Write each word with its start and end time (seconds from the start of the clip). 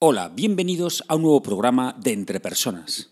Hola, 0.00 0.30
bienvenidos 0.32 1.02
a 1.08 1.16
un 1.16 1.22
nuevo 1.22 1.42
programa 1.42 1.96
de 1.98 2.12
Entre 2.12 2.38
Personas. 2.38 3.10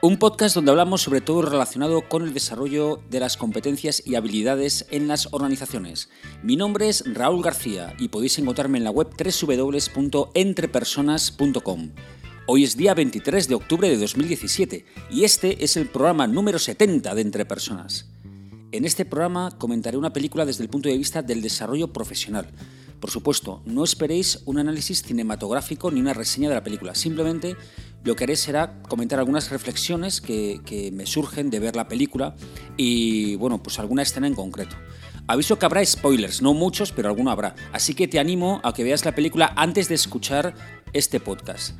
Un 0.00 0.16
podcast 0.16 0.54
donde 0.54 0.70
hablamos 0.70 1.02
sobre 1.02 1.22
todo 1.22 1.42
relacionado 1.42 2.08
con 2.08 2.22
el 2.22 2.32
desarrollo 2.32 3.02
de 3.10 3.18
las 3.18 3.36
competencias 3.36 4.00
y 4.06 4.14
habilidades 4.14 4.86
en 4.92 5.08
las 5.08 5.32
organizaciones. 5.32 6.08
Mi 6.44 6.54
nombre 6.54 6.88
es 6.88 7.02
Raúl 7.12 7.42
García 7.42 7.96
y 7.98 8.10
podéis 8.10 8.38
encontrarme 8.38 8.78
en 8.78 8.84
la 8.84 8.92
web 8.92 9.08
www.entrepersonas.com. 9.08 11.90
Hoy 12.44 12.64
es 12.64 12.76
día 12.76 12.92
23 12.92 13.46
de 13.46 13.54
octubre 13.54 13.88
de 13.88 13.96
2017 13.96 14.84
y 15.12 15.22
este 15.22 15.62
es 15.62 15.76
el 15.76 15.86
programa 15.86 16.26
número 16.26 16.58
70 16.58 17.14
de 17.14 17.20
Entre 17.22 17.44
Personas. 17.44 18.08
En 18.72 18.84
este 18.84 19.04
programa 19.04 19.52
comentaré 19.58 19.96
una 19.96 20.12
película 20.12 20.44
desde 20.44 20.64
el 20.64 20.68
punto 20.68 20.88
de 20.88 20.98
vista 20.98 21.22
del 21.22 21.40
desarrollo 21.40 21.92
profesional. 21.92 22.48
Por 22.98 23.10
supuesto, 23.12 23.62
no 23.64 23.84
esperéis 23.84 24.40
un 24.44 24.58
análisis 24.58 25.04
cinematográfico 25.04 25.92
ni 25.92 26.00
una 26.00 26.14
reseña 26.14 26.48
de 26.48 26.56
la 26.56 26.64
película, 26.64 26.96
simplemente 26.96 27.56
lo 28.02 28.16
que 28.16 28.24
haré 28.24 28.34
será 28.34 28.82
comentar 28.88 29.20
algunas 29.20 29.50
reflexiones 29.50 30.20
que, 30.20 30.90
me 30.92 31.06
surgen 31.06 31.48
de 31.48 31.60
ver 31.60 31.76
la 31.76 31.86
película 31.86 32.34
y, 32.76 33.36
bueno, 33.36 33.62
pues 33.62 33.78
alguna 33.78 34.02
escena 34.02 34.26
en 34.26 34.34
concreto. 34.34 34.74
Aviso 35.28 35.60
que 35.60 35.66
habrá 35.66 35.84
spoilers, 35.84 36.42
no 36.42 36.54
muchos, 36.54 36.90
pero 36.90 37.08
alguno 37.08 37.30
habrá. 37.30 37.54
Así 37.72 37.94
que 37.94 38.08
te 38.08 38.18
animo 38.18 38.60
a 38.64 38.74
que 38.74 38.82
veas 38.82 39.04
la 39.04 39.14
película 39.14 39.52
antes 39.54 39.88
de 39.88 39.94
escuchar 39.94 40.54
este 40.92 41.20
podcast. 41.20 41.76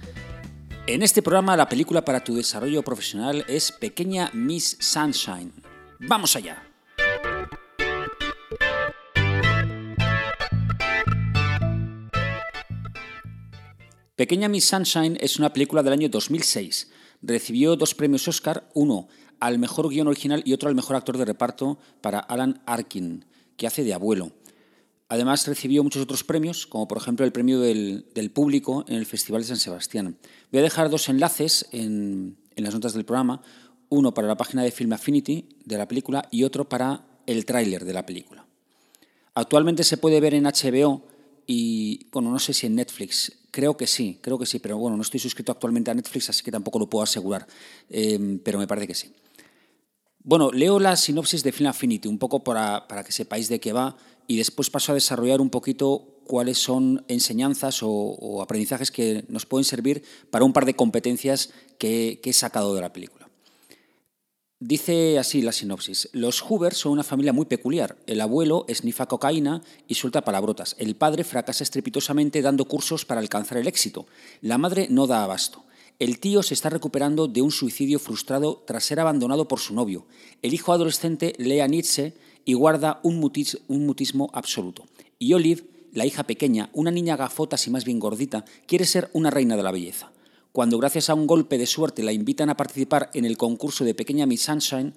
En 0.88 1.00
este 1.04 1.22
programa 1.22 1.56
la 1.56 1.68
película 1.68 2.04
para 2.04 2.24
tu 2.24 2.34
desarrollo 2.34 2.82
profesional 2.82 3.44
es 3.46 3.70
Pequeña 3.70 4.30
Miss 4.32 4.76
Sunshine. 4.80 5.52
¡Vamos 6.00 6.34
allá! 6.34 6.60
Pequeña 14.16 14.48
Miss 14.48 14.64
Sunshine 14.64 15.18
es 15.20 15.38
una 15.38 15.52
película 15.52 15.84
del 15.84 15.92
año 15.92 16.08
2006. 16.08 16.90
Recibió 17.22 17.76
dos 17.76 17.94
premios 17.94 18.26
Oscar, 18.26 18.68
uno 18.74 19.06
al 19.38 19.60
mejor 19.60 19.88
guion 19.88 20.08
original 20.08 20.42
y 20.44 20.52
otro 20.52 20.68
al 20.68 20.74
mejor 20.74 20.96
actor 20.96 21.16
de 21.16 21.24
reparto 21.24 21.78
para 22.00 22.18
Alan 22.18 22.60
Arkin, 22.66 23.24
que 23.56 23.68
hace 23.68 23.84
de 23.84 23.94
abuelo. 23.94 24.32
Además 25.12 25.46
recibió 25.46 25.84
muchos 25.84 26.04
otros 26.04 26.24
premios, 26.24 26.66
como 26.66 26.88
por 26.88 26.96
ejemplo 26.96 27.26
el 27.26 27.32
premio 27.32 27.60
del, 27.60 28.30
público 28.32 28.86
en 28.88 28.94
el 28.94 29.04
Festival 29.04 29.42
de 29.42 29.48
San 29.48 29.58
Sebastián. 29.58 30.16
Voy 30.50 30.60
a 30.60 30.62
dejar 30.62 30.88
dos 30.88 31.06
enlaces 31.10 31.68
en, 31.70 32.38
las 32.56 32.72
notas 32.72 32.94
del 32.94 33.04
programa, 33.04 33.42
uno 33.90 34.14
para 34.14 34.26
la 34.26 34.38
página 34.38 34.62
de 34.62 34.70
Film 34.70 34.94
Affinity 34.94 35.50
de 35.66 35.76
la 35.76 35.86
película 35.86 36.26
y 36.30 36.44
otro 36.44 36.66
para 36.66 37.04
el 37.26 37.44
tráiler 37.44 37.84
de 37.84 37.92
la 37.92 38.06
película. 38.06 38.46
Actualmente 39.34 39.84
se 39.84 39.98
puede 39.98 40.18
ver 40.18 40.32
en 40.32 40.44
HBO 40.44 41.06
y, 41.46 42.06
bueno, 42.10 42.30
no 42.30 42.38
sé 42.38 42.54
si 42.54 42.66
en 42.66 42.76
Netflix, 42.76 43.32
creo 43.50 43.76
que 43.76 43.86
sí, 43.86 44.18
creo 44.22 44.38
que 44.38 44.46
sí, 44.46 44.60
pero 44.60 44.78
bueno, 44.78 44.96
no 44.96 45.02
estoy 45.02 45.20
suscrito 45.20 45.52
actualmente 45.52 45.90
a 45.90 45.94
Netflix, 45.94 46.30
así 46.30 46.42
que 46.42 46.50
tampoco 46.50 46.78
lo 46.78 46.88
puedo 46.88 47.02
asegurar, 47.02 47.46
eh, 47.90 48.40
pero 48.42 48.58
me 48.58 48.66
parece 48.66 48.86
que 48.86 48.94
sí. 48.94 49.12
Bueno, 50.24 50.52
leo 50.52 50.78
la 50.78 50.94
sinopsis 50.96 51.42
de 51.42 51.50
Film 51.50 51.68
Affinity, 51.68 52.08
un 52.08 52.18
poco 52.18 52.44
para, 52.44 52.86
para 52.86 53.02
que 53.02 53.10
sepáis 53.10 53.48
de 53.48 53.58
qué 53.58 53.72
va, 53.72 53.96
y 54.26 54.36
después 54.36 54.70
paso 54.70 54.92
a 54.92 54.94
desarrollar 54.94 55.40
un 55.40 55.50
poquito 55.50 56.12
cuáles 56.24 56.58
son 56.58 57.04
enseñanzas 57.08 57.80
o, 57.82 58.40
aprendizajes 58.42 58.90
que 58.90 59.24
nos 59.28 59.46
pueden 59.46 59.64
servir 59.64 60.02
para 60.30 60.44
un 60.44 60.52
par 60.52 60.64
de 60.64 60.74
competencias 60.74 61.50
que, 61.78 62.20
he 62.22 62.32
sacado 62.32 62.74
de 62.74 62.80
la 62.80 62.92
película. 62.92 63.28
Dice 64.58 65.18
así 65.18 65.42
la 65.42 65.50
sinopsis. 65.50 66.08
Los 66.12 66.40
Hoover 66.40 66.72
son 66.72 66.92
una 66.92 67.02
familia 67.02 67.32
muy 67.32 67.46
peculiar. 67.46 67.96
El 68.06 68.20
abuelo 68.20 68.64
esnifa 68.68 69.06
cocaína 69.06 69.60
y 69.88 69.96
suelta 69.96 70.24
palabrotas. 70.24 70.76
El 70.78 70.94
padre 70.94 71.24
fracasa 71.24 71.64
estrepitosamente 71.64 72.42
dando 72.42 72.64
cursos 72.66 73.04
para 73.04 73.20
alcanzar 73.20 73.58
el 73.58 73.66
éxito. 73.66 74.06
La 74.40 74.58
madre 74.58 74.86
no 74.88 75.08
da 75.08 75.24
abasto. 75.24 75.64
El 75.98 76.18
tío 76.18 76.42
se 76.42 76.54
está 76.54 76.70
recuperando 76.70 77.28
de 77.28 77.42
un 77.42 77.50
suicidio 77.50 77.98
frustrado 77.98 78.62
tras 78.66 78.84
ser 78.84 79.00
abandonado 79.00 79.48
por 79.48 79.60
su 79.60 79.74
novio. 79.74 80.06
El 80.42 80.54
hijo 80.54 80.72
adolescente 80.72 81.34
lee 81.38 81.60
a 81.60 81.66
Nietzsche 81.66 82.14
y 82.44 82.54
guarda 82.54 83.00
un, 83.02 83.18
mutismo 83.18 84.30
absoluto. 84.32 84.86
Y 85.18 85.34
Olive, 85.34 85.64
la 85.92 86.06
hija 86.06 86.24
pequeña, 86.24 86.70
una 86.72 86.90
niña 86.90 87.16
gafotas 87.16 87.66
y 87.66 87.70
más 87.70 87.84
bien 87.84 88.00
gordita, 88.00 88.44
quiere 88.66 88.84
ser 88.84 89.10
una 89.12 89.30
reina 89.30 89.56
de 89.56 89.62
la 89.62 89.72
belleza. 89.72 90.10
Cuando 90.52 90.78
gracias 90.78 91.08
a 91.08 91.14
un 91.14 91.26
golpe 91.26 91.56
de 91.58 91.66
suerte 91.66 92.02
la 92.02 92.12
invitan 92.12 92.50
a 92.50 92.56
participar 92.56 93.10
en 93.14 93.24
el 93.24 93.36
concurso 93.36 93.84
de 93.84 93.94
Pequeña 93.94 94.26
Miss 94.26 94.42
Sunshine 94.42 94.94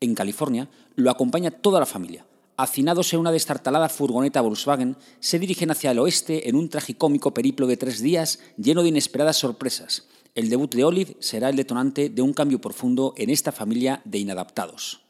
en 0.00 0.14
California, 0.14 0.68
lo 0.94 1.10
acompaña 1.10 1.50
toda 1.50 1.80
la 1.80 1.86
familia. 1.86 2.24
Hacinados 2.56 3.12
en 3.12 3.20
una 3.20 3.32
destartalada 3.32 3.88
furgoneta 3.88 4.40
Volkswagen, 4.40 4.96
se 5.20 5.38
dirigen 5.38 5.70
hacia 5.70 5.90
el 5.90 5.98
oeste 5.98 6.48
en 6.48 6.56
un 6.56 6.68
tragicómico 6.68 7.34
periplo 7.34 7.66
de 7.66 7.76
tres 7.76 8.00
días 8.00 8.38
lleno 8.56 8.82
de 8.82 8.88
inesperadas 8.88 9.36
sorpresas. 9.36 10.06
El 10.34 10.48
debut 10.50 10.74
de 10.74 10.84
Olive 10.84 11.16
será 11.18 11.48
el 11.48 11.56
detonante 11.56 12.08
de 12.08 12.22
un 12.22 12.32
cambio 12.32 12.60
profundo 12.60 13.14
en 13.16 13.30
esta 13.30 13.52
familia 13.52 14.02
de 14.04 14.18
inadaptados. 14.18 15.05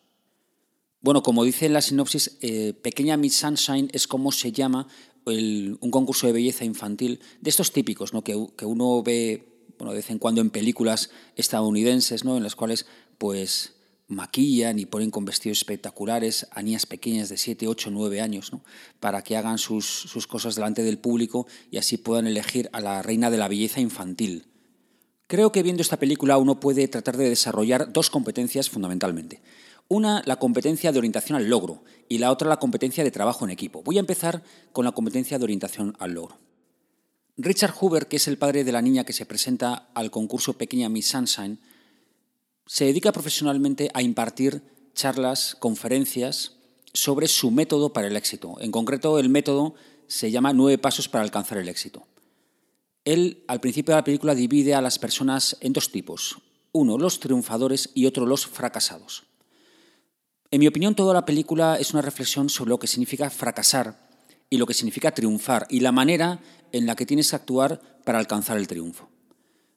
Bueno, 1.01 1.23
como 1.23 1.45
dice 1.45 1.69
la 1.69 1.83
sinopsis, 1.83 2.39
eh, 2.41 2.73
Pequeña 2.73 3.17
Miss 3.17 3.37
Sunshine 3.37 3.91
es 3.93 4.07
como 4.07 4.33
se 4.33 4.53
llama 4.53 4.89
un 5.27 5.91
concurso 5.91 6.27
de 6.27 6.33
belleza 6.33 6.65
infantil 6.65 7.21
de 7.41 7.51
estos 7.51 7.73
típicos, 7.73 8.15
¿no? 8.15 8.23
que, 8.23 8.37
uno 8.37 9.03
ve 9.03 9.57
bueno, 9.79 9.91
de 9.91 9.99
vez 9.99 10.11
en 10.11 10.19
cuando 10.19 10.41
en 10.41 10.51
películas 10.51 11.11
estadounidenses, 11.35 12.25
¿no? 12.25 12.37
en 12.37 12.45
las 12.45 12.55
cuales 12.55 12.87
pues 13.19 13.73
maquillan 14.09 14.79
y 14.79 14.87
ponen 14.87 15.11
con 15.11 15.25
vestidos 15.25 15.59
espectaculares 15.59 16.47
a 16.53 16.63
niñas 16.63 16.87
pequeñas 16.87 17.29
de 17.29 17.39
7, 17.39 17.67
8, 17.67 17.91
9 17.91 18.21
años, 18.21 18.53
¿no? 18.53 18.63
para 19.01 19.23
que 19.23 19.37
hagan 19.37 19.59
sus, 19.59 19.85
sus 19.85 20.29
cosas 20.29 20.55
delante 20.55 20.85
del 20.85 20.99
público 20.99 21.49
y 21.73 21.79
así 21.79 21.97
puedan 21.97 22.29
elegir 22.29 22.71
a 22.73 22.81
la 22.81 23.03
reina 23.03 23.29
de 23.29 23.39
la 23.39 23.49
belleza 23.49 23.81
infantil. 23.81 24.47
Creo 25.27 25.51
que 25.51 25.65
viendo 25.65 25.83
esta 25.83 25.99
película 25.99 26.39
uno 26.39 26.61
puede 26.61 26.87
tratar 26.87 27.17
de 27.17 27.29
desarrollar 27.29 27.93
dos 27.93 28.11
competencias 28.11 28.71
fundamentalmente. 28.71 29.43
Una, 29.89 30.23
la 30.27 30.37
competencia 30.37 30.91
de 30.91 30.99
orientación 30.99 31.37
al 31.37 31.49
logro 31.49 31.85
y 32.09 32.19
la 32.19 32.33
otra, 32.33 32.49
la 32.49 32.59
competencia 32.59 33.05
de 33.05 33.11
trabajo 33.11 33.45
en 33.45 33.51
equipo. 33.51 33.83
Voy 33.83 33.99
a 33.99 34.01
empezar 34.01 34.43
con 34.73 34.85
la 34.85 34.93
competencia 34.93 35.39
de 35.39 35.45
orientación 35.45 35.97
al 35.99 36.13
logro. 36.13 36.39
Richard 37.37 37.73
Hoover, 37.73 38.09
que 38.09 38.17
es 38.17 38.29
el 38.29 38.39
padre 38.39 38.65
de 38.65 38.73
la 38.73 38.83
niña 38.83 39.05
que 39.05 39.13
se 39.13 39.27
presenta 39.27 39.91
al 39.95 40.11
concurso 40.11 40.55
Pequeña 40.55 40.89
Miss 40.89 41.09
Sunshine, 41.09 41.59
se 42.67 42.87
dedica 42.87 43.13
profesionalmente 43.13 43.91
a 43.95 44.03
impartir 44.03 44.63
charlas, 44.95 45.55
conferencias 45.55 46.57
sobre 46.93 47.29
su 47.29 47.51
método 47.51 47.93
para 47.93 48.09
el 48.09 48.17
éxito. 48.17 48.57
En 48.61 48.73
concreto, 48.73 49.19
el 49.19 49.29
método 49.29 49.75
se 50.09 50.31
llama 50.31 50.53
Nueve 50.53 50.79
Pasos 50.79 51.09
para 51.09 51.23
alcanzar 51.23 51.59
el 51.59 51.69
éxito. 51.69 52.07
Él, 53.05 53.45
al 53.47 53.61
principio 53.61 53.95
de 53.95 54.01
la 54.01 54.05
película, 54.05 54.35
divide 54.35 54.75
a 54.75 54.81
las 54.81 54.99
personas 54.99 55.57
en 55.61 55.73
dos 55.73 55.93
tipos. 55.93 56.39
Uno, 56.73 56.99
los 56.99 57.21
triunfadores 57.21 57.91
y 57.95 58.07
otro, 58.07 58.27
los 58.27 58.47
fracasados. 58.47 59.25
En 60.51 60.61
mi 60.61 60.67
opinión, 60.67 60.95
toda 60.95 61.13
la 61.13 61.27
película 61.27 61.77
es 61.77 61.93
una 61.93 62.03
reflexión 62.03 62.49
sobre 62.49 62.71
lo 62.71 62.79
que 62.79 62.87
significa 62.87 63.31
fracasar 63.31 64.09
y 64.49 64.59
lo 64.59 64.67
que 64.67 64.75
significa 64.75 65.13
triunfar 65.13 65.67
y 65.71 65.81
la 65.81 65.93
manera 65.93 66.41
en 66.73 66.87
la 66.87 66.95
que 66.95 67.07
tienes 67.07 67.31
que 67.31 67.37
actuar 67.37 67.81
para 68.05 68.19
alcanzar 68.19 68.57
el 68.57 68.69
triunfo. 68.69 69.09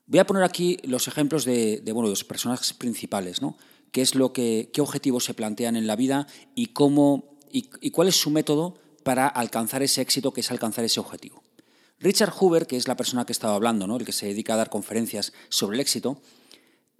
Voy 0.06 0.20
a 0.20 0.26
poner 0.26 0.42
aquí 0.44 0.78
los 0.84 1.08
ejemplos 1.08 1.44
de, 1.44 1.82
bueno, 1.92 2.08
los 2.08 2.24
personajes 2.24 2.72
principales, 2.72 3.42
¿no? 3.42 3.56
qué 3.92 4.02
es 4.02 4.14
lo 4.14 4.32
que, 4.32 4.70
qué 4.72 4.80
objetivos 4.80 5.24
se 5.24 5.34
plantean 5.34 5.76
en 5.76 5.86
la 5.86 5.96
vida 5.96 6.26
y 6.54 6.66
cómo 6.66 7.38
y 7.52 7.90
cuál 7.90 8.06
es 8.06 8.14
su 8.14 8.30
método 8.30 8.76
para 9.02 9.26
alcanzar 9.26 9.82
ese 9.82 10.00
éxito 10.02 10.32
que 10.32 10.40
es 10.40 10.50
alcanzar 10.52 10.84
ese 10.84 11.00
objetivo. 11.00 11.42
Richard 11.98 12.30
Hoover, 12.30 12.66
que 12.66 12.76
es 12.76 12.88
la 12.88 12.96
persona 12.96 13.26
que 13.26 13.32
estaba 13.32 13.54
hablando, 13.54 13.86
¿no? 13.86 13.96
el 13.96 14.04
que 14.04 14.12
se 14.12 14.26
dedica 14.26 14.54
a 14.54 14.56
dar 14.56 14.70
conferencias 14.70 15.32
sobre 15.48 15.76
el 15.76 15.80
éxito, 15.80 16.20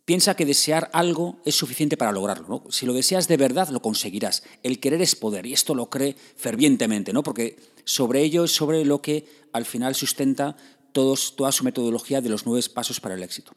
piensa 0.05 0.35
que 0.35 0.47
desear 0.47 0.91
algo 0.93 1.41
es 1.45 1.55
suficiente 1.55 1.97
para 1.97 2.13
lograrlo. 2.13 2.65
Si 2.71 2.87
lo 2.87 2.93
deseas 2.93 3.29
de 3.29 3.37
verdad, 3.37 3.69
lo 3.69 3.83
conseguirás. 3.83 4.43
El 4.63 4.81
querer 4.81 5.03
es 5.03 5.17
poder, 5.17 5.47
y 5.47 5.53
esto 5.53 5.75
lo 5.75 5.91
cree 5.91 6.17
fervientemente, 6.37 7.13
¿no? 7.13 7.23
porque 7.23 7.59
sobre 7.85 8.23
ello 8.23 8.45
es 8.45 8.53
sobre 8.53 8.85
lo 8.85 9.03
que 9.03 9.27
al 9.53 9.65
final 9.65 9.95
sustenta 9.95 10.57
todos, 10.93 11.37
toda 11.37 11.53
su 11.53 11.65
metodología 11.65 12.21
de 12.21 12.29
los 12.29 12.47
nueve 12.47 12.67
pasos 12.73 13.01
para 13.01 13.15
el 13.15 13.23
éxito. 13.23 13.53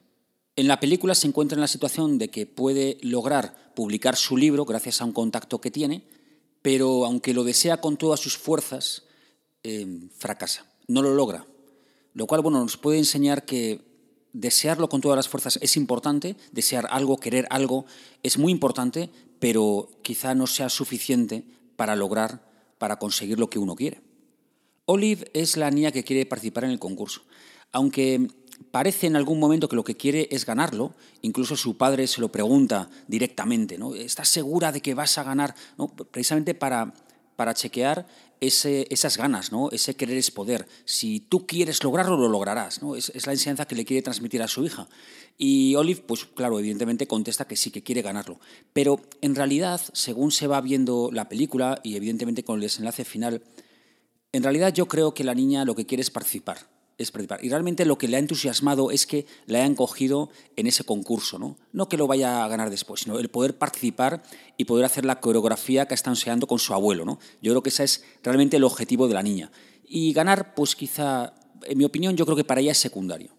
En 0.56 0.68
la 0.68 0.79
película 0.79 1.15
se 1.15 1.27
encuentra 1.27 1.56
en 1.56 1.62
la 1.62 1.68
situación 1.68 2.18
de 2.19 2.29
que 2.29 2.45
puede 2.45 2.97
lograr 3.01 3.73
publicar 3.75 4.15
su 4.15 4.38
libro 4.38 4.65
gracias 4.65 5.01
a 5.01 5.06
un 5.06 5.12
contacto 5.12 5.59
que 5.59 5.71
tiene, 5.71 6.07
pero 6.62 7.06
aunque 7.06 7.33
lo 7.33 7.44
desea 7.44 7.81
con 7.81 7.97
todas 7.97 8.19
sus 8.19 8.38
fuerzas, 8.38 9.03
eh, 9.63 10.09
fracasa 10.15 10.73
no 10.88 11.01
lo 11.01 11.13
logra. 11.13 11.45
Lo 12.13 12.27
cual, 12.27 12.41
bueno, 12.41 12.59
nos 12.59 12.77
puede 12.77 13.00
enseñar 13.00 13.45
que 13.45 13.81
desearlo 14.33 14.89
con 14.89 15.00
todas 15.00 15.15
las 15.15 15.30
fuerzas 15.30 15.59
es 15.62 15.77
importante, 15.77 16.35
desear 16.51 16.88
algo, 16.89 17.18
querer 17.18 17.47
algo, 17.50 17.85
es 18.24 18.38
muy 18.38 18.51
importante, 18.51 19.09
pero 19.39 19.89
quizá 20.01 20.35
no 20.35 20.47
sea 20.47 20.69
suficiente 20.69 21.44
para 21.75 21.95
lograr, 21.95 22.50
para 22.77 22.97
conseguir 22.97 23.39
lo 23.39 23.50
que 23.50 23.59
uno 23.59 23.75
quiere. 23.75 24.01
Olive 24.85 25.30
es 25.33 25.56
la 25.56 25.71
niña 25.71 25.91
que 25.91 26.03
quiere 26.03 26.25
participar 26.25 26.65
en 26.65 26.71
el 26.71 26.80
concurso. 26.80 27.21
Aunque 27.71 28.27
parece 28.71 29.07
en 29.07 29.15
algún 29.15 29.39
momento 29.39 29.69
que 29.69 29.75
lo 29.75 29.83
que 29.83 29.95
quiere 29.95 30.27
es 30.31 30.45
ganarlo, 30.45 30.94
incluso 31.21 31.56
su 31.56 31.77
padre 31.77 32.07
se 32.07 32.21
lo 32.21 32.31
pregunta 32.31 32.89
directamente, 33.07 33.77
¿no? 33.77 33.95
¿Estás 33.95 34.30
segura 34.30 34.71
de 34.71 34.81
que 34.81 34.94
vas 34.94 35.18
a 35.18 35.24
ganar? 35.24 35.56
Precisamente 36.12 36.53
para, 36.53 36.94
para 37.44 37.56
chequear 37.56 38.07
ese, 38.40 38.88
esas 38.90 39.18
ganas, 39.18 39.51
¿no? 39.51 39.69
ese 39.72 39.95
querer 39.95 40.16
es 40.16 40.31
poder. 40.31 40.66
Si 40.86 41.19
tú 41.19 41.45
quieres 41.45 41.84
lograrlo, 41.84 42.16
lo 42.16 42.30
lograrás. 42.30 42.81
¿no? 42.81 42.95
Es, 42.95 43.10
es, 43.10 43.28
la 43.28 43.34
enseñanza 43.34 43.66
que 43.66 43.75
le 43.75 43.84
quiere 43.84 44.01
transmitir 44.01 44.42
a 44.42 44.48
su 44.48 44.63
hija. 44.63 44.88
Y 45.38 45.75
Olive, 45.75 46.04
pues 46.07 46.24
claro, 46.24 46.57
evidentemente 46.57 47.06
contesta 47.06 47.45
que 47.45 47.57
sí, 47.57 47.69
que 47.69 47.84
quiere 47.84 48.01
ganarlo. 48.01 48.40
Pero 48.72 49.01
en 49.19 49.36
realidad, 49.36 49.81
según 49.92 50.31
se 50.31 50.48
va 50.48 50.62
viendo 50.62 51.10
la 51.12 51.28
película 51.28 51.81
y 51.84 51.98
evidentemente 51.98 52.45
con 52.45 52.56
el 52.56 52.62
desenlace 52.62 53.04
final, 53.04 53.44
en 54.31 54.44
realidad 54.44 54.74
yo 54.74 54.88
creo 54.88 55.13
que 55.13 55.25
la 55.25 55.36
niña 55.36 55.66
lo 55.66 55.75
que 55.75 55.86
quiere 55.86 56.00
es 56.00 56.12
participar 56.12 56.72
es 56.98 57.12
participar. 57.12 57.44
Y 57.44 57.50
realmente 57.50 57.86
lo 57.86 57.98
que 57.98 58.07
le 58.07 58.18
ha 58.18 58.19
entusiasmado 58.19 58.92
es 58.92 59.06
que 59.06 59.25
la 59.45 59.60
hayan 59.60 59.75
cogido 59.75 60.30
en 60.56 60.68
ese 60.68 60.84
concurso, 60.84 61.40
¿no? 61.40 61.57
No 61.72 61.90
que 61.90 61.98
lo 61.98 62.07
vaya 62.07 62.44
a 62.44 62.48
ganar 62.48 62.69
después, 62.69 63.01
sino 63.01 63.19
el 63.19 63.30
poder 63.30 63.57
participar 63.57 64.24
y 64.57 64.66
poder 64.66 64.86
hacer 64.86 65.06
la 65.06 65.19
coreografía 65.19 65.88
que 65.88 65.94
está 65.94 66.10
enseñando 66.10 66.48
con 66.48 66.60
su 66.60 66.74
abuelo, 66.74 67.06
¿no? 67.06 67.19
Yo 67.42 67.51
creo 67.51 67.63
que 67.63 67.69
ese 67.69 67.84
es 67.84 68.04
realmente 68.24 68.57
el 68.57 68.63
objetivo 68.63 69.07
de 69.07 69.13
la 69.13 69.24
niña. 69.24 69.51
Y 69.88 70.13
ganar, 70.13 70.56
pues 70.56 70.75
quizá, 70.75 71.34
en 71.63 71.78
mi 71.78 71.86
opinión, 71.86 72.16
yo 72.16 72.25
creo 72.25 72.38
que 72.38 72.44
para 72.44 72.62
ella 72.62 72.72
es 72.72 72.78
secundario. 72.78 73.31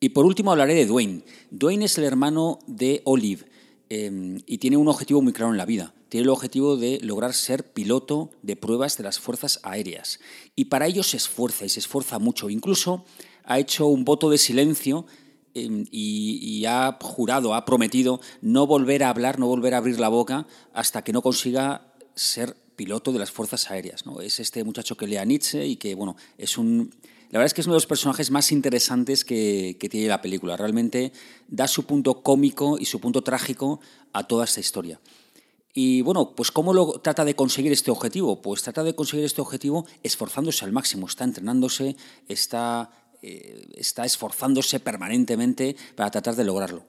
Y 0.00 0.10
por 0.10 0.24
último 0.24 0.50
hablaré 0.50 0.74
de 0.74 0.86
Dwayne. 0.86 1.24
Dwayne 1.50 1.84
es 1.84 1.98
el 1.98 2.04
hermano 2.04 2.58
de 2.66 3.02
Olive 3.04 3.44
eh, 3.90 4.38
y 4.46 4.58
tiene 4.58 4.76
un 4.76 4.88
objetivo 4.88 5.20
muy 5.20 5.32
claro 5.32 5.52
en 5.52 5.58
la 5.58 5.66
vida 5.66 5.94
tiene 6.10 6.24
el 6.24 6.30
objetivo 6.30 6.76
de 6.76 6.98
lograr 7.02 7.32
ser 7.32 7.72
piloto 7.72 8.30
de 8.42 8.56
pruebas 8.56 8.98
de 8.98 9.04
las 9.04 9.20
fuerzas 9.20 9.60
aéreas. 9.62 10.18
Y 10.56 10.66
para 10.66 10.86
ello 10.86 11.04
se 11.04 11.16
esfuerza 11.16 11.64
y 11.64 11.68
se 11.68 11.78
esfuerza 11.78 12.18
mucho. 12.18 12.50
Incluso 12.50 13.04
ha 13.44 13.60
hecho 13.60 13.86
un 13.86 14.04
voto 14.04 14.28
de 14.28 14.36
silencio 14.36 15.06
em, 15.54 15.86
y, 15.90 16.64
ha 16.66 16.98
jurado, 17.00 17.54
ha 17.54 17.64
prometido 17.64 18.20
no 18.42 18.66
volver 18.66 19.04
a 19.04 19.10
hablar, 19.10 19.38
no 19.38 19.46
volver 19.46 19.72
a 19.72 19.78
abrir 19.78 20.00
la 20.00 20.08
boca 20.08 20.48
hasta 20.74 21.02
que 21.02 21.12
no 21.12 21.22
consiga 21.22 21.92
ser 22.16 22.56
piloto 22.74 23.12
de 23.12 23.20
las 23.20 23.30
fuerzas 23.30 23.70
aéreas. 23.70 24.04
¿no? 24.04 24.20
Es 24.20 24.40
este 24.40 24.64
muchacho 24.64 24.96
que 24.96 25.06
lea 25.06 25.24
Nietzsche 25.24 25.64
y 25.64 25.76
que, 25.76 25.94
bueno, 25.94 26.16
es 26.36 26.58
un... 26.58 26.92
La 27.30 27.38
verdad 27.38 27.46
es 27.46 27.54
que 27.54 27.60
es 27.60 27.68
uno 27.68 27.74
de 27.74 27.82
los 27.82 27.86
personajes 27.86 28.32
más 28.32 28.50
interesantes 28.50 29.24
que, 29.24 29.76
que 29.78 29.88
tiene 29.88 30.08
la 30.08 30.20
película. 30.20 30.56
Realmente 30.56 31.12
da 31.46 31.68
su 31.68 31.84
punto 31.84 32.24
cómico 32.24 32.76
y 32.80 32.86
su 32.86 32.98
punto 32.98 33.22
trágico 33.22 33.78
a 34.12 34.26
toda 34.26 34.44
esta 34.46 34.58
historia. 34.58 34.98
Y 35.72 36.02
bueno, 36.02 36.34
pues 36.34 36.50
¿cómo 36.50 36.72
lo 36.72 37.00
trata 37.00 37.24
de 37.24 37.36
conseguir 37.36 37.72
este 37.72 37.90
objetivo? 37.90 38.42
Pues 38.42 38.62
trata 38.62 38.82
de 38.82 38.94
conseguir 38.94 39.24
este 39.24 39.40
objetivo 39.40 39.86
esforzándose 40.02 40.64
al 40.64 40.72
máximo, 40.72 41.06
está 41.06 41.24
entrenándose, 41.24 41.96
está, 42.28 42.90
eh, 43.22 43.68
está 43.76 44.04
esforzándose 44.04 44.80
permanentemente 44.80 45.76
para 45.94 46.10
tratar 46.10 46.34
de 46.34 46.44
lograrlo. 46.44 46.84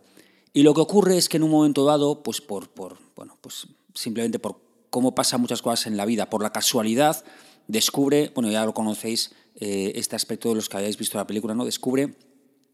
Y 0.53 0.63
lo 0.63 0.73
que 0.73 0.81
ocurre 0.81 1.17
es 1.17 1.29
que 1.29 1.37
en 1.37 1.43
un 1.43 1.51
momento 1.51 1.85
dado, 1.85 2.23
pues 2.23 2.41
por, 2.41 2.69
por 2.69 2.97
bueno, 3.15 3.37
pues 3.39 3.67
simplemente 3.93 4.39
por 4.39 4.59
cómo 4.89 5.13
pasan 5.13 5.41
muchas 5.41 5.61
cosas 5.61 5.85
en 5.87 5.95
la 5.95 6.05
vida, 6.05 6.29
por 6.29 6.41
la 6.41 6.51
casualidad, 6.51 7.23
descubre, 7.67 8.31
bueno, 8.33 8.51
ya 8.51 8.65
lo 8.65 8.73
conocéis, 8.73 9.31
eh, 9.55 9.93
este 9.95 10.15
aspecto 10.15 10.49
de 10.49 10.55
los 10.55 10.69
que 10.69 10.77
hayáis 10.77 10.97
visto 10.97 11.17
la 11.17 11.27
película, 11.27 11.53
¿no? 11.53 11.65
Descubre 11.65 12.15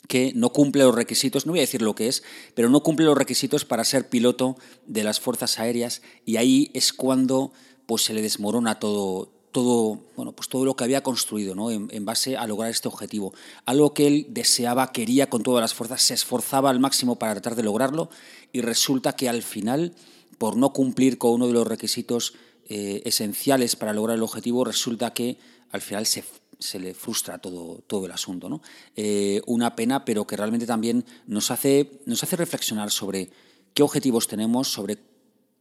que 0.08 0.32
no 0.36 0.52
cumple 0.52 0.84
los 0.84 0.96
requisitos, 0.96 1.46
no 1.46 1.52
voy 1.52 1.60
a 1.60 1.62
decir 1.62 1.82
lo 1.82 1.96
que 1.96 2.08
es, 2.08 2.24
pero 2.54 2.70
no 2.70 2.82
cumple 2.82 3.06
los 3.06 3.18
requisitos 3.18 3.66
para 3.66 3.84
ser 3.84 4.10
piloto 4.10 4.58
de 4.86 5.04
las 5.04 5.20
fuerzas 5.20 5.60
aéreas 5.60 6.02
y 6.26 6.38
ahí 6.38 6.72
es 6.74 6.94
cuando 6.94 7.52
pues 7.86 8.04
se 8.04 8.14
le 8.14 8.22
desmorona 8.22 8.80
todo 8.80 9.32
todo, 9.58 10.02
bueno, 10.16 10.34
pues 10.34 10.50
todo 10.50 10.66
lo 10.66 10.76
que 10.76 10.84
había 10.84 11.02
construido 11.02 11.56
¿no? 11.56 11.72
en, 11.72 12.06
base 12.06 12.38
a 12.38 12.46
lograr 12.46 12.70
este 12.70 12.88
objetivo. 12.88 13.34
Algo 13.66 13.92
que 13.92 14.06
él 14.06 14.28
deseaba, 14.30 14.92
quería 14.92 15.32
con 15.32 15.42
todas 15.42 15.62
las 15.62 15.74
fuerzas, 15.74 16.04
se 16.04 16.14
esforzaba 16.14 16.70
al 16.70 16.80
máximo 16.80 17.18
para 17.18 17.34
tratar 17.34 17.56
de 17.56 17.64
lograrlo 17.64 18.12
y 18.52 18.62
resulta 18.62 19.16
que 19.16 19.30
al 19.30 19.42
final, 19.42 19.96
por 20.38 20.58
no 20.58 20.74
cumplir 20.74 21.18
con 21.18 21.32
uno 21.32 21.48
de 21.48 21.54
los 21.54 21.66
requisitos 21.66 22.36
eh, 22.70 23.02
esenciales 23.06 23.76
para 23.76 23.94
lograr 23.94 24.18
el 24.18 24.22
objetivo, 24.24 24.64
resulta 24.64 25.14
que 25.14 25.40
al 25.72 25.82
final 25.82 26.06
se 26.06 26.24
se 26.60 26.80
le 26.80 26.94
frustra 26.94 27.38
todo, 27.38 27.84
todo 27.88 28.06
el 28.06 28.12
asunto. 28.12 28.50
¿no? 28.50 28.62
Eh, 28.96 29.42
una 29.46 29.76
pena, 29.76 30.06
pero 30.06 30.26
que 30.26 30.38
realmente 30.38 30.66
también 30.66 31.06
nos 31.26 31.52
hace, 31.52 32.02
nos 32.06 32.24
hace 32.24 32.36
reflexionar 32.36 32.92
sobre 32.92 33.32
qué 33.74 33.84
objetivos 33.84 34.28
tenemos, 34.28 34.72
sobre 34.72 34.98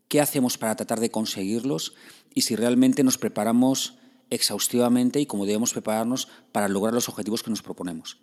qué 0.09 0.21
hacemos 0.21 0.59
para 0.59 0.77
tratar 0.77 1.01
de 1.01 1.11
conseguirlos 1.11 1.95
y 2.35 2.43
si 2.43 2.57
realmente 2.57 3.03
nos 3.03 3.19
preparamos 3.19 3.95
exhaustivamente 4.31 5.21
y 5.21 5.27
cómo 5.27 5.47
debemos 5.47 5.73
prepararnos 5.73 6.29
para 6.53 6.69
lograr 6.69 6.95
los 6.95 7.09
objetivos 7.09 7.43
que 7.43 7.51
nos 7.51 7.63
proponemos. 7.63 8.19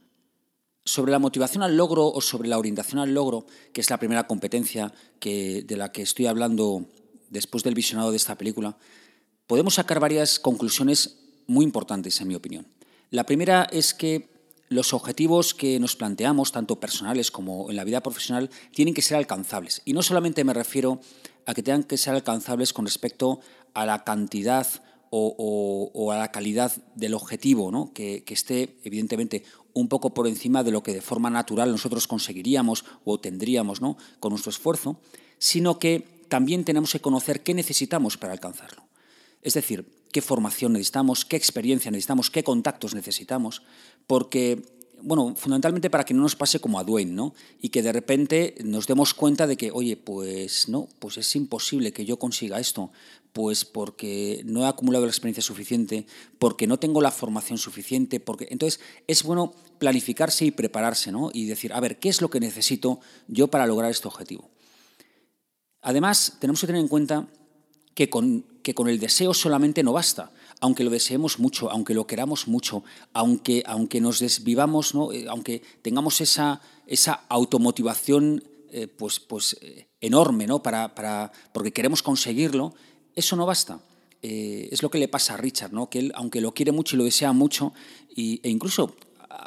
Sobre 0.86 1.12
la 1.12 1.20
motivación 1.20 1.64
al 1.64 1.78
logro 1.78 2.08
o 2.08 2.20
sobre 2.20 2.50
la 2.50 2.58
orientación 2.58 3.00
al 3.00 3.14
logro, 3.14 3.46
que 3.72 3.80
es 3.80 3.90
la 3.90 4.00
primera 4.00 4.28
competencia 4.28 4.94
que, 5.20 5.64
de 5.64 5.78
la 5.78 5.92
que 5.92 6.02
estoy 6.02 6.26
hablando 6.26 6.86
después 7.30 7.64
del 7.64 7.74
visionado 7.74 8.12
de 8.12 8.18
esta 8.18 8.38
película, 8.38 8.78
podemos 9.48 9.76
sacar 9.76 10.00
varias 10.00 10.40
conclusiones 10.40 11.23
muy 11.48 11.66
importantes, 11.66 12.20
en 12.22 12.28
mi 12.28 12.36
opinión. 12.36 12.68
La 13.10 13.26
primera 13.26 13.64
es 13.72 13.94
que 13.94 14.30
los 14.70 14.94
objetivos 14.94 15.54
que 15.54 15.80
nos 15.80 15.96
planteamos, 15.96 16.52
tanto 16.52 16.80
personales 16.80 17.32
como 17.32 17.70
en 17.70 17.76
la 17.76 17.84
vida 17.84 18.02
profesional, 18.02 18.50
tienen 18.74 18.94
que 18.94 19.02
ser 19.02 19.18
alcanzables. 19.18 19.82
Y 19.86 19.94
no 19.94 20.02
solamente 20.02 20.44
me 20.44 20.54
refiero 20.54 21.00
a 21.46 21.54
que 21.54 21.64
tengan 21.64 21.84
que 21.84 21.98
ser 21.98 22.14
alcanzables 22.14 22.74
con 22.74 22.86
respecto 22.86 23.40
a 23.74 23.86
la 23.86 24.04
cantidad 24.04 24.68
o, 25.16 26.12
a 26.12 26.18
la 26.18 26.32
calidad 26.32 26.72
del 26.96 27.14
objetivo, 27.14 27.72
¿no? 27.72 27.94
que, 27.94 28.24
esté 28.28 28.78
evidentemente 28.84 29.44
un 29.74 29.88
poco 29.88 30.14
por 30.14 30.28
encima 30.28 30.64
de 30.64 30.72
lo 30.72 30.82
que 30.82 30.94
de 30.94 31.02
forma 31.02 31.30
natural 31.30 31.72
nosotros 31.72 32.08
conseguiríamos 32.08 32.84
o 33.06 33.20
tendríamos 33.20 33.80
¿no? 33.80 33.96
con 34.20 34.32
nuestro 34.32 34.50
esfuerzo, 34.50 35.00
sino 35.38 35.78
que 35.78 36.24
también 36.30 36.64
tenemos 36.64 36.92
que 36.92 37.00
conocer 37.00 37.44
qué 37.44 37.54
necesitamos 37.54 38.18
para 38.18 38.34
alcanzarlo. 38.34 38.84
Es 39.44 39.54
decir, 39.54 39.86
qué 40.14 40.22
formación 40.22 40.72
necesitamos, 40.74 41.26
qué 41.26 41.36
experiencia 41.36 41.92
necesitamos, 41.92 42.30
qué 42.30 42.44
contactos 42.44 42.96
necesitamos, 42.96 43.64
porque, 44.08 44.62
bueno, 45.02 45.34
fundamentalmente 45.36 45.90
para 45.90 46.06
que 46.06 46.14
no 46.14 46.22
nos 46.22 46.38
pase 46.38 46.60
como 46.60 46.80
a 46.80 46.84
Dwayne, 46.86 47.12
¿no? 47.12 47.34
Y 47.60 47.70
que 47.70 47.82
de 47.82 47.92
repente 47.92 48.56
nos 48.64 48.88
demos 48.88 49.14
cuenta 49.14 49.48
de 49.48 49.58
que, 49.58 49.72
oye, 49.72 49.98
pues 49.98 50.70
no, 50.70 50.88
pues 51.00 51.18
es 51.18 51.36
imposible 51.36 51.92
que 51.92 52.06
yo 52.06 52.18
consiga 52.18 52.60
esto, 52.60 52.92
pues 53.34 53.66
porque 53.66 54.44
no 54.46 54.64
he 54.64 54.68
acumulado 54.68 55.06
la 55.06 55.12
experiencia 55.12 55.42
suficiente, 55.42 56.06
porque 56.38 56.68
no 56.68 56.78
tengo 56.78 57.02
la 57.02 57.12
formación 57.12 57.58
suficiente, 57.58 58.20
porque 58.20 58.48
entonces 58.52 58.80
es 59.08 59.24
bueno 59.24 59.54
planificarse 59.80 60.46
y 60.46 60.52
prepararse, 60.52 61.12
¿no? 61.12 61.32
Y 61.34 61.48
decir, 61.48 61.74
a 61.74 61.80
ver, 61.80 61.98
¿qué 61.98 62.10
es 62.10 62.22
lo 62.22 62.30
que 62.30 62.40
necesito 62.40 63.00
yo 63.28 63.48
para 63.48 63.66
lograr 63.66 63.90
este 63.90 64.08
objetivo? 64.08 64.52
Además, 65.82 66.38
tenemos 66.40 66.62
que 66.62 66.68
tener 66.68 66.82
en 66.82 66.88
cuenta 66.88 67.28
que 67.94 68.10
con, 68.10 68.46
que 68.64 68.74
con 68.74 68.88
el 68.88 69.00
deseo 69.00 69.34
solamente 69.34 69.84
no 69.84 69.94
basta, 69.94 70.32
aunque 70.60 70.84
lo 70.84 70.90
deseemos 70.90 71.40
mucho, 71.40 71.70
aunque 71.70 71.94
lo 71.94 72.08
queramos 72.08 72.48
mucho, 72.48 72.84
aunque, 73.12 73.64
aunque 73.66 74.00
nos 74.00 74.20
desvivamos, 74.20 74.96
¿no? 74.96 75.12
Eh, 75.12 75.26
aunque 75.28 75.62
tengamos 75.82 76.22
esa, 76.22 76.62
esa 76.88 77.26
automotivación 77.28 78.44
eh, 78.72 78.88
pues, 78.88 79.20
pues, 79.20 79.58
eh, 79.62 79.88
enorme 80.02 80.48
¿no? 80.48 80.64
para, 80.64 80.96
para, 80.96 81.32
porque 81.54 81.74
queremos 81.74 82.02
conseguirlo, 82.02 82.74
eso 83.14 83.36
no 83.36 83.46
basta. 83.46 83.80
es 84.22 84.82
lo 84.82 84.90
que 84.90 85.00
le 85.00 85.10
pasa 85.10 85.34
a 85.34 85.38
Richard, 85.38 85.74
¿no? 85.74 85.90
que 85.90 86.00
él, 86.00 86.12
aunque 86.16 86.40
lo 86.40 86.54
quiere 86.54 86.72
mucho 86.72 86.96
y 86.96 87.00
lo 87.00 87.04
desea 87.04 87.34
mucho, 87.34 87.74
y, 88.16 88.40
e 88.42 88.50
incluso 88.50 88.96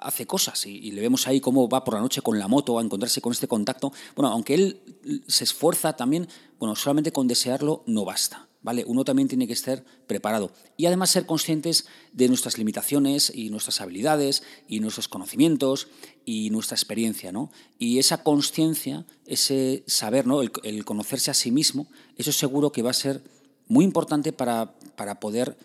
hace 0.06 0.26
cosas 0.26 0.64
y, 0.66 0.92
le 0.92 1.00
vemos 1.00 1.26
ahí 1.26 1.40
cómo 1.40 1.68
va 1.68 1.84
por 1.84 1.94
la 1.94 2.00
noche 2.00 2.22
con 2.22 2.38
la 2.38 2.46
moto 2.46 2.78
a 2.78 2.82
encontrarse 2.82 3.20
con 3.20 3.32
este 3.32 3.48
contacto. 3.48 3.92
Bueno, 4.14 4.30
aunque 4.30 4.54
él 4.54 5.22
se 5.26 5.44
esfuerza 5.44 5.94
también, 5.94 6.28
bueno, 6.58 6.76
solamente 6.76 7.12
con 7.12 7.26
desearlo 7.26 7.82
no 7.86 8.04
basta. 8.04 8.48
¿Vale? 8.62 8.82
Uno 8.84 9.04
también 9.04 9.28
tiene 9.28 9.46
que 9.46 9.52
estar 9.52 9.84
preparado 10.08 10.50
y 10.76 10.86
además 10.86 11.10
ser 11.10 11.24
conscientes 11.24 11.86
de 12.12 12.26
nuestras 12.26 12.58
limitaciones 12.58 13.30
y 13.32 13.48
nuestras 13.48 13.80
habilidades 13.80 14.42
y 14.66 14.80
nuestros 14.80 15.06
conocimientos 15.06 15.86
y 16.24 16.50
nuestra 16.50 16.74
experiencia, 16.74 17.30
¿no? 17.30 17.52
Y 17.78 18.00
esa 18.00 18.24
conciencia, 18.24 19.06
ese 19.24 19.84
saber, 19.86 20.26
¿no? 20.26 20.42
El, 20.42 20.84
conocerse 20.84 21.30
a 21.30 21.34
sí 21.34 21.52
mismo, 21.52 21.86
eso 22.16 22.32
seguro 22.32 22.72
que 22.72 22.82
va 22.82 22.90
a 22.90 22.94
ser 22.94 23.22
muy 23.68 23.84
importante 23.84 24.32
para, 24.32 24.74
para 24.96 25.20
poder 25.20 25.56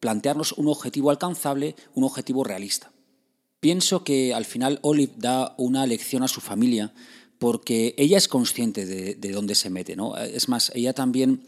plantearnos 0.00 0.52
un 0.52 0.68
objetivo 0.68 1.10
alcanzable, 1.10 1.76
un 1.92 2.04
objetivo 2.04 2.44
realista. 2.44 2.92
Pienso 3.60 4.04
que 4.04 4.34
al 4.34 4.44
final 4.44 4.78
Olive 4.82 5.12
da 5.16 5.54
una 5.58 5.86
lección 5.86 6.22
a 6.22 6.28
su 6.28 6.40
familia 6.40 6.92
porque 7.38 7.94
ella 7.98 8.18
es 8.18 8.28
consciente 8.28 8.84
de, 8.86 9.32
dónde 9.32 9.54
se 9.54 9.70
mete, 9.70 9.96
¿no? 9.96 10.16
Es 10.16 10.48
más, 10.48 10.72
ella 10.74 10.92
también, 10.92 11.42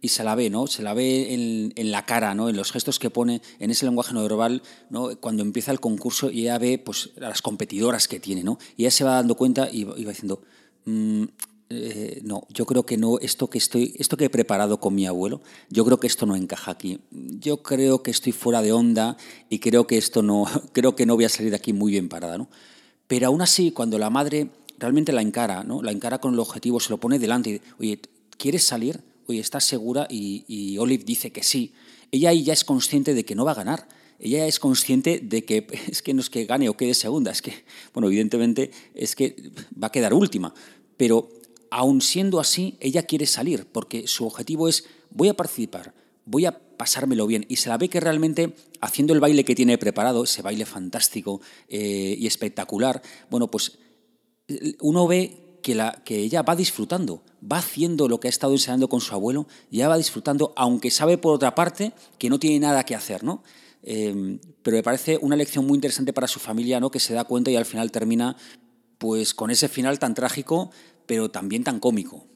y 0.00 0.08
se 0.08 0.24
la 0.24 0.34
ve, 0.34 0.50
¿no? 0.50 0.66
Se 0.66 0.82
la 0.82 0.92
ve 0.94 1.34
en, 1.34 1.90
la 1.90 2.04
cara, 2.04 2.34
¿no? 2.34 2.48
En 2.48 2.56
los 2.56 2.72
gestos 2.72 2.98
que 2.98 3.10
pone, 3.10 3.42
en 3.58 3.70
ese 3.70 3.86
lenguaje 3.86 4.12
no 4.12 4.22
verbal, 4.22 4.62
¿no? 4.90 5.16
Cuando 5.20 5.42
empieza 5.42 5.70
el 5.70 5.80
concurso 5.80 6.30
y 6.30 6.42
ella 6.42 6.58
ve, 6.58 6.78
pues, 6.78 7.10
a 7.16 7.28
las 7.28 7.42
competidoras 7.42 8.08
que 8.08 8.20
tiene, 8.20 8.42
¿no? 8.42 8.58
Y 8.76 8.82
ella 8.82 8.90
se 8.90 9.04
va 9.04 9.14
dando 9.14 9.36
cuenta 9.36 9.68
y, 9.70 9.84
va 9.84 9.94
diciendo, 9.94 10.42
mm, 10.84 11.24
eh, 11.68 12.20
no, 12.22 12.46
yo 12.48 12.64
creo 12.64 12.86
que 12.86 12.96
no, 12.96 13.18
esto 13.18 13.48
que, 13.50 13.58
estoy, 13.58 13.94
esto 13.98 14.16
que 14.16 14.26
he 14.26 14.30
preparado 14.30 14.78
con 14.78 14.94
mi 14.94 15.06
abuelo, 15.06 15.42
yo 15.68 15.84
creo 15.84 15.98
que 15.98 16.06
esto 16.06 16.26
no 16.26 16.36
encaja 16.36 16.70
aquí. 16.70 17.00
Yo 17.10 17.62
creo 17.62 18.02
que 18.02 18.10
estoy 18.10 18.32
fuera 18.32 18.62
de 18.62 18.72
onda 18.72 19.16
y 19.50 19.58
creo 19.58 19.86
que 19.86 19.98
esto 19.98 20.22
no, 20.22 20.46
creo 20.72 20.94
que 20.94 21.06
no 21.06 21.16
voy 21.16 21.24
a 21.24 21.28
salir 21.28 21.54
aquí 21.54 21.72
muy 21.72 21.92
bien 21.92 22.08
parada, 22.08 22.38
¿no? 22.38 22.48
Pero 23.08 23.28
aún 23.28 23.42
así, 23.42 23.70
cuando 23.72 23.98
la 23.98 24.10
madre 24.10 24.50
realmente 24.78 25.12
la 25.12 25.22
encara, 25.22 25.64
¿no? 25.64 25.82
la 25.82 25.92
encara 25.92 26.18
con 26.18 26.34
el 26.34 26.40
objetivo, 26.40 26.80
se 26.80 26.90
lo 26.90 26.98
pone 26.98 27.18
delante 27.18 27.50
y 27.50 27.60
oye, 27.78 28.00
¿quieres 28.36 28.64
salir? 28.64 29.00
Oye, 29.26 29.40
¿estás 29.40 29.64
segura? 29.64 30.06
Y, 30.10 30.44
y 30.48 30.78
Olive 30.78 31.04
dice 31.04 31.30
que 31.30 31.42
sí. 31.42 31.72
Ella 32.10 32.30
ahí 32.30 32.44
ya 32.44 32.52
es 32.52 32.64
consciente 32.64 33.14
de 33.14 33.24
que 33.24 33.34
no 33.34 33.44
va 33.44 33.52
a 33.52 33.56
ganar. 33.56 33.88
Ella 34.18 34.46
es 34.46 34.58
consciente 34.58 35.20
de 35.22 35.44
que 35.44 35.66
es 35.88 36.02
que 36.02 36.14
no 36.14 36.20
es 36.20 36.30
que 36.30 36.44
gane 36.44 36.68
o 36.68 36.76
quede 36.76 36.94
segunda, 36.94 37.30
es 37.30 37.42
que, 37.42 37.64
bueno, 37.92 38.08
evidentemente 38.08 38.70
es 38.94 39.14
que 39.14 39.36
va 39.80 39.88
a 39.88 39.92
quedar 39.92 40.14
última. 40.14 40.54
Pero 40.96 41.28
aún 41.70 42.00
siendo 42.00 42.40
así, 42.40 42.76
ella 42.80 43.02
quiere 43.02 43.26
salir 43.26 43.66
porque 43.66 44.06
su 44.06 44.26
objetivo 44.26 44.68
es 44.68 44.84
voy 45.10 45.28
a 45.28 45.34
participar, 45.34 45.94
voy 46.24 46.46
a 46.46 46.58
pasármelo 46.76 47.26
bien. 47.26 47.46
Y 47.48 47.56
se 47.56 47.68
la 47.68 47.78
ve 47.78 47.88
que 47.88 48.00
realmente 48.00 48.54
haciendo 48.80 49.14
el 49.14 49.20
baile 49.20 49.44
que 49.44 49.54
tiene 49.54 49.78
preparado, 49.78 50.24
ese 50.24 50.42
baile 50.42 50.66
fantástico 50.66 51.40
eh, 51.68 52.16
y 52.18 52.26
espectacular, 52.26 53.02
bueno, 53.30 53.50
pues 53.50 53.78
uno 54.80 55.06
ve 55.06 55.58
que, 55.62 55.74
la, 55.74 56.02
que 56.04 56.18
ella 56.18 56.42
va 56.42 56.54
disfrutando, 56.54 57.22
va 57.40 57.58
haciendo 57.58 58.08
lo 58.08 58.20
que 58.20 58.28
ha 58.28 58.30
estado 58.30 58.52
enseñando 58.52 58.88
con 58.88 59.00
su 59.00 59.14
abuelo, 59.14 59.46
ya 59.70 59.88
va 59.88 59.96
disfrutando, 59.96 60.52
aunque 60.56 60.90
sabe 60.90 61.18
por 61.18 61.34
otra 61.34 61.54
parte 61.54 61.92
que 62.18 62.30
no 62.30 62.38
tiene 62.38 62.60
nada 62.60 62.84
que 62.84 62.94
hacer, 62.94 63.24
¿no? 63.24 63.42
Em, 63.82 64.38
pero 64.62 64.76
me 64.76 64.82
parece 64.82 65.18
una 65.20 65.36
lección 65.36 65.66
muy 65.66 65.76
interesante 65.76 66.12
para 66.12 66.28
su 66.28 66.40
familia, 66.40 66.80
¿no? 66.80 66.90
Que 66.90 67.00
se 67.00 67.14
da 67.14 67.24
cuenta 67.24 67.50
y 67.50 67.56
al 67.56 67.64
final 67.64 67.90
termina 67.90 68.36
pues 68.98 69.34
con 69.34 69.50
ese 69.50 69.68
final 69.68 69.98
tan 69.98 70.14
trágico, 70.14 70.70
pero 71.06 71.30
también 71.30 71.64
tan 71.64 71.80
cómico. 71.80 72.26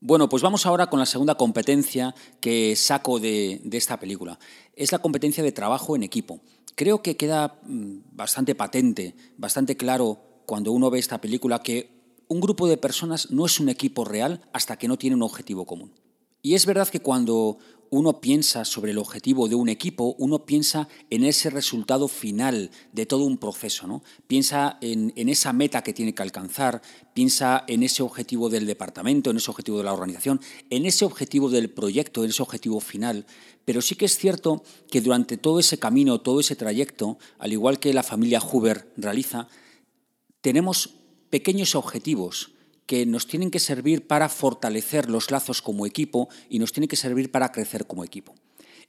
Bueno, 0.00 0.28
pues 0.28 0.42
vamos 0.42 0.66
ahora 0.66 0.88
con 0.88 0.98
la 0.98 1.06
segunda 1.06 1.36
competencia 1.36 2.14
que 2.40 2.76
saco 2.76 3.18
de, 3.18 3.60
de, 3.64 3.78
esta 3.78 3.98
película. 3.98 4.38
Es 4.74 4.92
la 4.92 4.98
competencia 4.98 5.42
de 5.42 5.52
trabajo 5.52 5.96
en 5.96 6.02
equipo. 6.02 6.40
Creo 6.74 7.02
que 7.02 7.16
queda 7.16 7.58
mm, 7.64 7.98
bastante 8.12 8.54
patente, 8.54 9.14
bastante 9.38 9.76
claro 9.76 10.20
cuando 10.46 10.72
uno 10.72 10.90
ve 10.90 10.98
esta 10.98 11.20
película 11.20 11.60
que 11.60 11.96
un 12.28 12.40
grupo 12.40 12.68
de 12.68 12.76
personas 12.76 13.30
no 13.30 13.46
es 13.46 13.60
un 13.60 13.68
equipo 13.68 14.04
real 14.04 14.42
hasta 14.52 14.76
que 14.76 14.88
no 14.88 14.98
tiene 14.98 15.16
un 15.16 15.22
objetivo 15.22 15.64
común. 15.64 15.92
Y 16.42 16.54
es 16.54 16.66
verdad 16.66 16.88
que 16.88 17.00
cuando 17.00 17.58
uno 17.90 18.20
piensa 18.20 18.64
sobre 18.64 18.92
el 18.92 18.98
objetivo 18.98 19.48
de 19.48 19.54
un 19.54 19.68
equipo, 19.68 20.14
uno 20.18 20.44
piensa 20.44 20.88
en 21.10 21.24
ese 21.24 21.50
resultado 21.50 22.08
final 22.08 22.70
de 22.92 23.06
todo 23.06 23.24
un 23.24 23.38
proceso, 23.38 23.86
¿no? 23.86 24.02
Piensa 24.26 24.78
en, 24.80 25.12
esa 25.28 25.52
meta 25.52 25.82
que 25.82 25.92
tiene 25.92 26.14
que 26.14 26.22
alcanzar, 26.22 26.82
piensa 27.14 27.64
en 27.68 27.82
ese 27.82 28.02
objetivo 28.02 28.48
del 28.48 28.66
departamento, 28.66 29.30
en 29.30 29.36
ese 29.36 29.50
objetivo 29.50 29.78
de 29.78 29.84
la 29.84 29.92
organización, 29.92 30.40
en 30.70 30.86
ese 30.86 31.04
objetivo 31.04 31.48
del 31.48 31.70
proyecto, 31.70 32.24
en 32.24 32.30
ese 32.30 32.42
objetivo 32.42 32.80
final. 32.80 33.26
Pero 33.64 33.82
sí 33.82 33.94
que 33.94 34.04
es 34.04 34.16
cierto 34.16 34.62
que 34.90 35.00
durante 35.00 35.36
todo 35.36 35.58
ese 35.58 35.78
camino, 35.78 36.20
todo 36.20 36.40
ese 36.40 36.56
trayecto, 36.56 37.18
al 37.38 37.52
igual 37.52 37.78
que 37.78 37.94
la 37.94 38.02
familia 38.02 38.40
Huber 38.40 38.92
realiza, 38.96 39.48
tenemos 40.40 40.90
pequeños 41.30 41.74
objetivos 41.74 42.52
que 42.86 43.04
nos 43.04 43.26
tienen 43.26 43.50
que 43.50 43.58
servir 43.58 44.06
para 44.06 44.28
fortalecer 44.28 45.10
los 45.10 45.30
lazos 45.30 45.60
como 45.60 45.86
equipo 45.86 46.28
y 46.48 46.58
nos 46.58 46.72
tienen 46.72 46.88
que 46.88 46.96
servir 46.96 47.30
para 47.30 47.52
crecer 47.52 47.86
como 47.86 48.04
equipo. 48.04 48.34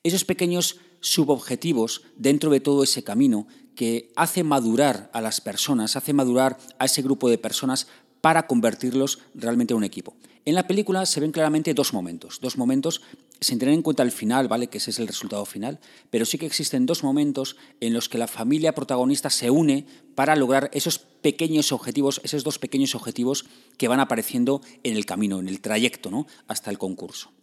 Esos 0.03 0.23
pequeños 0.23 0.79
subobjetivos 0.99 2.03
dentro 2.15 2.51
de 2.51 2.59
todo 2.59 2.83
ese 2.83 3.03
camino 3.03 3.47
que 3.75 4.11
hace 4.15 4.43
madurar 4.43 5.09
a 5.13 5.21
las 5.21 5.41
personas, 5.41 5.95
hace 5.95 6.13
madurar 6.13 6.57
a 6.79 6.85
ese 6.85 7.01
grupo 7.01 7.29
de 7.29 7.37
personas 7.37 7.87
para 8.21 8.47
convertirlos 8.47 9.19
realmente 9.35 9.73
en 9.73 9.77
un 9.77 9.83
equipo. 9.83 10.15
En 10.47 10.55
la 10.55 10.65
película 10.65 11.05
se 11.05 11.19
ven 11.19 11.33
claramente 11.33 11.73
dos 11.73 11.91
momentos, 11.91 12.39
dos 12.39 12.57
momentos 12.57 13.01
sin 13.41 13.59
tener 13.59 13.73
en 13.73 13.81
cuenta 13.81 14.01
el 14.03 14.13
final, 14.13 14.47
¿vale? 14.47 14.67
Que 14.67 14.77
ese 14.77 14.91
es 14.91 14.99
el 14.99 15.05
resultado 15.05 15.43
final, 15.43 15.81
pero 16.09 16.23
sí 16.23 16.37
que 16.37 16.45
existen 16.45 16.85
dos 16.85 17.03
momentos 17.03 17.57
en 17.81 17.93
los 17.93 18.07
que 18.07 18.17
la 18.17 18.27
familia 18.27 18.73
protagonista 18.73 19.29
se 19.29 19.49
une 19.49 19.85
para 20.15 20.37
lograr 20.37 20.69
esos 20.71 20.99
pequeños 20.99 21.73
objetivos, 21.73 22.21
esos 22.23 22.45
dos 22.45 22.59
pequeños 22.59 22.95
objetivos 22.95 23.43
que 23.77 23.89
van 23.89 23.99
apareciendo 23.99 24.61
en 24.83 24.95
el 24.95 25.05
camino, 25.05 25.41
en 25.41 25.49
el 25.49 25.59
trayecto, 25.59 26.11
¿no? 26.11 26.27
Hasta 26.47 26.71
el 26.71 26.77
concurso. 26.77 27.33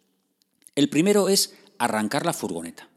El 0.74 0.88
primero 0.88 1.28
es 1.28 1.52
arrancar 1.76 2.24
la 2.24 2.32
furgoneta. 2.32 2.88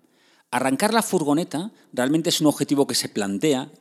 Arrancar 0.52 0.94
la 0.94 1.04
furgoneta 1.04 1.74
realmente 1.92 2.30
es 2.30 2.40
un 2.40 2.48
objetivo 2.48 2.88
que 2.88 2.96
se 2.96 3.10
plantea 3.10 3.74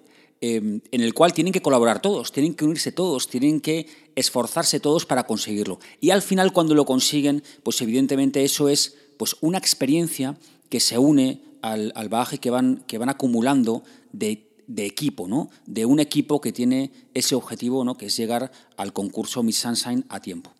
Em, 0.43 0.83
en 0.90 1.00
el 1.00 1.14
cual 1.14 1.33
tienen 1.33 1.52
que 1.52 1.62
colaborar 1.62 2.02
todos, 2.02 2.31
tienen 2.31 2.55
que 2.55 2.66
unirse 2.66 2.93
todos, 2.93 3.28
tienen 3.28 3.61
que 3.61 3.87
esforzarse 4.14 4.81
todos 4.81 5.07
para 5.07 5.26
conseguirlo. 5.26 5.78
Y 5.99 6.11
al 6.11 6.21
final, 6.21 6.52
cuando 6.52 6.75
lo 6.75 6.85
consiguen, 6.85 7.43
pues 7.62 7.81
evidentemente 7.81 8.45
eso 8.45 8.69
es 8.69 8.97
pues, 9.16 9.37
una 9.40 9.57
experiencia 9.57 10.37
que 10.69 10.81
se 10.81 10.99
une 10.99 11.40
al, 11.62 11.90
al 11.95 12.11
bagaje 12.11 12.38
que 12.38 12.50
van, 12.50 12.85
que 12.87 12.99
van 12.99 13.09
acumulando 13.09 13.83
de, 14.12 14.43
equipo, 14.76 15.26
¿no? 15.26 15.49
de 15.64 15.87
un 15.87 16.00
equipo 16.00 16.40
que 16.40 16.52
tiene 16.52 16.90
ese 17.14 17.35
objetivo, 17.35 17.83
¿no? 17.85 17.97
que 17.97 18.07
es 18.07 18.16
llegar 18.16 18.52
al 18.76 18.93
concurso 18.93 19.43
Miss 19.43 19.59
Sunshine 19.59 20.05
a 20.11 20.21
tiempo. 20.21 20.52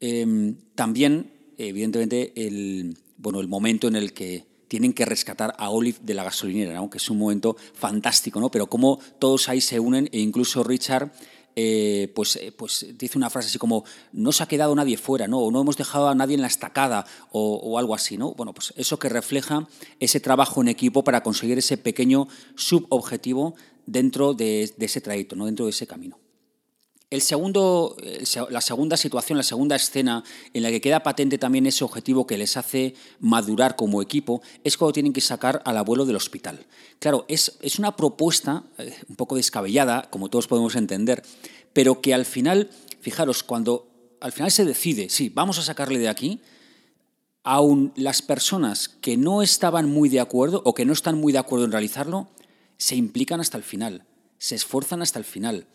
Em, 0.00 0.56
también, 0.74 1.30
evidentemente, 1.58 2.32
el, 2.34 2.98
bueno, 3.18 3.40
el 3.40 3.46
momento 3.46 3.86
en 3.86 3.94
el 3.94 4.12
que 4.12 4.46
tienen 4.72 4.94
que 4.94 5.04
rescatar 5.04 5.54
a 5.58 5.68
Olive 5.68 5.98
de 6.00 6.14
la 6.14 6.24
gasolinera, 6.24 6.72
¿no? 6.72 6.88
que 6.88 6.96
es 6.96 7.10
un 7.10 7.18
momento 7.18 7.58
fantástico, 7.74 8.40
¿no? 8.40 8.50
pero 8.50 8.68
cómo 8.68 8.98
todos 9.18 9.50
ahí 9.50 9.60
se 9.60 9.78
unen 9.78 10.08
e 10.12 10.18
incluso 10.18 10.64
Richard 10.64 11.12
eh, 11.54 12.10
pues, 12.14 12.36
eh, 12.36 12.52
pues 12.56 12.86
dice 12.96 13.18
una 13.18 13.28
frase 13.28 13.48
así 13.48 13.58
como 13.58 13.84
no 14.12 14.32
se 14.32 14.42
ha 14.42 14.46
quedado 14.46 14.74
nadie 14.74 14.96
fuera, 14.96 15.28
¿no? 15.28 15.40
o 15.40 15.50
no 15.50 15.60
hemos 15.60 15.76
dejado 15.76 16.08
a 16.08 16.14
nadie 16.14 16.36
en 16.36 16.40
la 16.40 16.46
estacada 16.46 17.04
o, 17.32 17.78
algo 17.78 17.94
así. 17.94 18.16
¿no? 18.16 18.32
Bueno, 18.32 18.54
pues 18.54 18.72
eso 18.78 18.98
que 18.98 19.10
refleja 19.10 19.68
ese 20.00 20.20
trabajo 20.20 20.62
en 20.62 20.68
equipo 20.68 21.04
para 21.04 21.22
conseguir 21.22 21.58
ese 21.58 21.76
pequeño 21.76 22.26
subobjetivo 22.54 23.54
dentro 23.84 24.32
de, 24.32 24.72
de 24.74 24.86
ese 24.86 25.02
trayecto, 25.02 25.36
¿no? 25.36 25.44
dentro 25.44 25.66
de 25.66 25.72
ese 25.72 25.86
camino. 25.86 26.21
El 27.12 27.20
segundo, 27.20 27.94
la 28.48 28.62
segunda 28.62 28.96
situación, 28.96 29.36
la 29.36 29.42
segunda 29.42 29.76
escena 29.76 30.24
en 30.54 30.62
la 30.62 30.70
que 30.70 30.80
queda 30.80 31.02
patente 31.02 31.36
también 31.36 31.66
ese 31.66 31.84
objetivo 31.84 32.26
que 32.26 32.38
les 32.38 32.56
hace 32.56 32.94
madurar 33.20 33.76
como 33.76 34.00
equipo 34.00 34.40
es 34.64 34.78
cuando 34.78 34.94
tienen 34.94 35.12
que 35.12 35.20
sacar 35.20 35.60
al 35.66 35.76
abuelo 35.76 36.06
del 36.06 36.16
hospital. 36.16 36.64
Claro, 37.00 37.26
es, 37.28 37.58
es 37.60 37.78
una 37.78 37.96
propuesta 37.96 38.64
eh, 38.78 38.96
un 39.10 39.16
poco 39.16 39.36
descabellada, 39.36 40.08
como 40.08 40.30
todos 40.30 40.46
podemos 40.46 40.74
entender, 40.74 41.22
pero 41.74 42.00
que 42.00 42.14
al 42.14 42.24
final, 42.24 42.70
fijaros, 43.02 43.42
cuando 43.42 43.90
al 44.22 44.32
final 44.32 44.50
se 44.50 44.64
decide, 44.64 45.10
sí, 45.10 45.28
vamos 45.28 45.58
a 45.58 45.62
sacarle 45.62 45.98
de 45.98 46.08
aquí, 46.08 46.40
aún 47.42 47.92
las 47.94 48.22
personas 48.22 48.88
que 48.88 49.18
no 49.18 49.42
estaban 49.42 49.86
muy 49.86 50.08
de 50.08 50.20
acuerdo 50.20 50.62
o 50.64 50.72
que 50.72 50.86
no 50.86 50.94
están 50.94 51.20
muy 51.20 51.34
de 51.34 51.40
acuerdo 51.40 51.66
en 51.66 51.72
realizarlo, 51.72 52.30
se 52.78 52.96
implican 52.96 53.38
hasta 53.38 53.58
el 53.58 53.64
final, 53.64 54.06
se 54.38 54.54
esfuerzan 54.54 55.02
hasta 55.02 55.18
el 55.18 55.26
final 55.26 55.66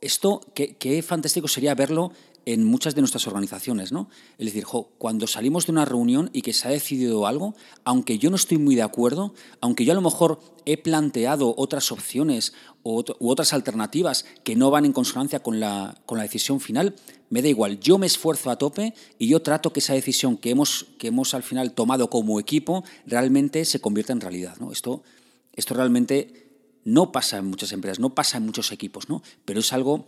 esto, 0.00 0.40
qué, 0.54 1.02
fantástico 1.02 1.48
sería 1.48 1.74
verlo 1.74 2.12
en 2.46 2.64
muchas 2.64 2.94
de 2.94 3.02
nuestras 3.02 3.26
organizaciones, 3.26 3.92
¿no? 3.92 4.08
Es 4.38 4.46
decir, 4.46 4.64
cuando 4.98 5.26
salimos 5.26 5.66
de 5.66 5.72
una 5.72 5.84
reunión 5.84 6.30
y 6.32 6.42
que 6.42 6.54
se 6.54 6.68
ha 6.68 6.70
decidido 6.70 7.26
algo, 7.26 7.54
aunque 7.84 8.18
yo 8.18 8.30
no 8.30 8.36
estoy 8.36 8.58
muy 8.58 8.74
de 8.74 8.82
acuerdo, 8.82 9.34
aunque 9.60 9.84
yo 9.84 9.92
a 9.92 9.94
lo 9.94 10.00
mejor 10.00 10.40
he 10.64 10.78
planteado 10.78 11.54
otras 11.56 11.92
opciones 11.92 12.54
u 12.82 13.04
otras 13.28 13.52
alternativas 13.52 14.24
que 14.42 14.56
no 14.56 14.70
van 14.70 14.86
en 14.86 14.92
consonancia 14.92 15.42
con 15.42 15.60
la, 15.60 16.00
con 16.06 16.16
la 16.16 16.24
decisión 16.24 16.60
final, 16.60 16.94
me 17.28 17.42
da 17.42 17.48
igual, 17.48 17.78
yo 17.78 17.98
me 17.98 18.06
esfuerzo 18.06 18.50
a 18.50 18.56
tope 18.56 18.94
y 19.18 19.28
yo 19.28 19.42
trato 19.42 19.72
que 19.72 19.80
esa 19.80 19.94
decisión 19.94 20.36
que 20.36 20.50
hemos, 20.50 20.86
que 20.98 21.08
hemos 21.08 21.34
al 21.34 21.42
final 21.42 21.72
tomado 21.72 22.10
como 22.10 22.40
equipo 22.40 22.84
realmente 23.06 23.64
se 23.64 23.80
convierta 23.80 24.12
en 24.12 24.20
realidad, 24.20 24.56
¿no? 24.58 24.72
Esto, 24.72 25.02
esto 25.52 25.74
realmente 25.74 26.49
no 26.84 27.12
pasa 27.12 27.38
en 27.38 27.46
muchas 27.46 27.72
empresas, 27.72 28.00
no 28.00 28.14
pasa 28.14 28.38
en 28.38 28.46
muchos 28.46 28.72
equipos, 28.72 29.08
¿no? 29.08 29.22
Pero 29.44 29.60
es 29.60 29.72
algo 29.72 30.06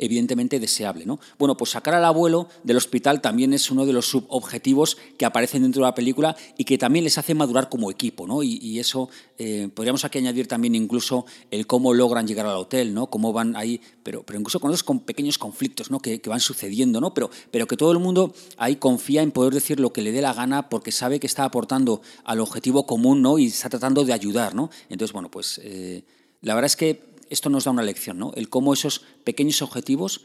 evidentemente 0.00 0.58
deseable. 0.58 1.06
¿no? 1.06 1.20
Bueno, 1.38 1.56
pues 1.56 1.70
sacar 1.70 1.94
al 1.94 2.04
abuelo 2.04 2.48
del 2.64 2.78
hospital 2.78 3.20
también 3.20 3.52
es 3.52 3.70
uno 3.70 3.86
de 3.86 3.92
los 3.92 4.06
subobjetivos 4.06 4.96
que 5.18 5.26
aparecen 5.26 5.62
dentro 5.62 5.82
de 5.82 5.88
la 5.88 5.94
película 5.94 6.34
y 6.56 6.64
que 6.64 6.78
también 6.78 7.04
les 7.04 7.18
hace 7.18 7.34
madurar 7.34 7.68
como 7.68 7.90
equipo. 7.90 8.26
¿no? 8.26 8.42
Y, 8.42 8.80
eso 8.80 9.10
eh, 9.36 9.68
podríamos 9.74 10.06
aquí 10.06 10.16
añadir 10.18 10.46
también 10.48 10.74
incluso 10.74 11.26
el 11.50 11.66
cómo 11.66 11.92
logran 11.92 12.26
llegar 12.26 12.46
al 12.46 12.56
hotel, 12.56 12.94
¿no? 12.94 13.08
cómo 13.08 13.32
van 13.32 13.54
ahí, 13.56 13.78
pero, 14.02 14.22
pero 14.22 14.38
incluso 14.38 14.58
con 14.58 14.70
esos 14.70 14.84
con 14.84 15.00
pequeños 15.00 15.36
conflictos 15.36 15.90
¿no? 15.90 16.00
que, 16.00 16.20
van 16.24 16.40
sucediendo, 16.40 16.98
¿no? 17.00 17.12
pero, 17.12 17.30
pero 17.50 17.66
que 17.66 17.76
todo 17.76 17.92
el 17.92 17.98
mundo 17.98 18.32
ahí 18.56 18.76
confía 18.76 19.20
en 19.20 19.32
poder 19.32 19.52
decir 19.52 19.80
lo 19.80 19.92
que 19.92 20.00
le 20.00 20.12
dé 20.12 20.22
la 20.22 20.32
gana 20.32 20.70
porque 20.70 20.92
sabe 20.92 21.20
que 21.20 21.26
está 21.26 21.44
aportando 21.44 22.00
al 22.24 22.40
objetivo 22.40 22.86
común 22.86 23.20
¿no? 23.20 23.38
y 23.38 23.46
está 23.46 23.68
tratando 23.68 24.04
de 24.04 24.14
ayudar. 24.14 24.54
¿no? 24.54 24.70
Entonces, 24.88 25.12
bueno, 25.12 25.30
pues 25.30 25.60
eh, 25.62 26.04
la 26.40 26.54
verdad 26.54 26.66
es 26.66 26.76
que 26.76 27.09
esto 27.30 27.48
nos 27.48 27.64
da 27.64 27.70
una 27.70 27.82
lección, 27.82 28.18
¿no? 28.18 28.32
El 28.34 28.50
cómo 28.50 28.74
esos 28.74 29.02
pequeños 29.24 29.62
objetivos 29.62 30.22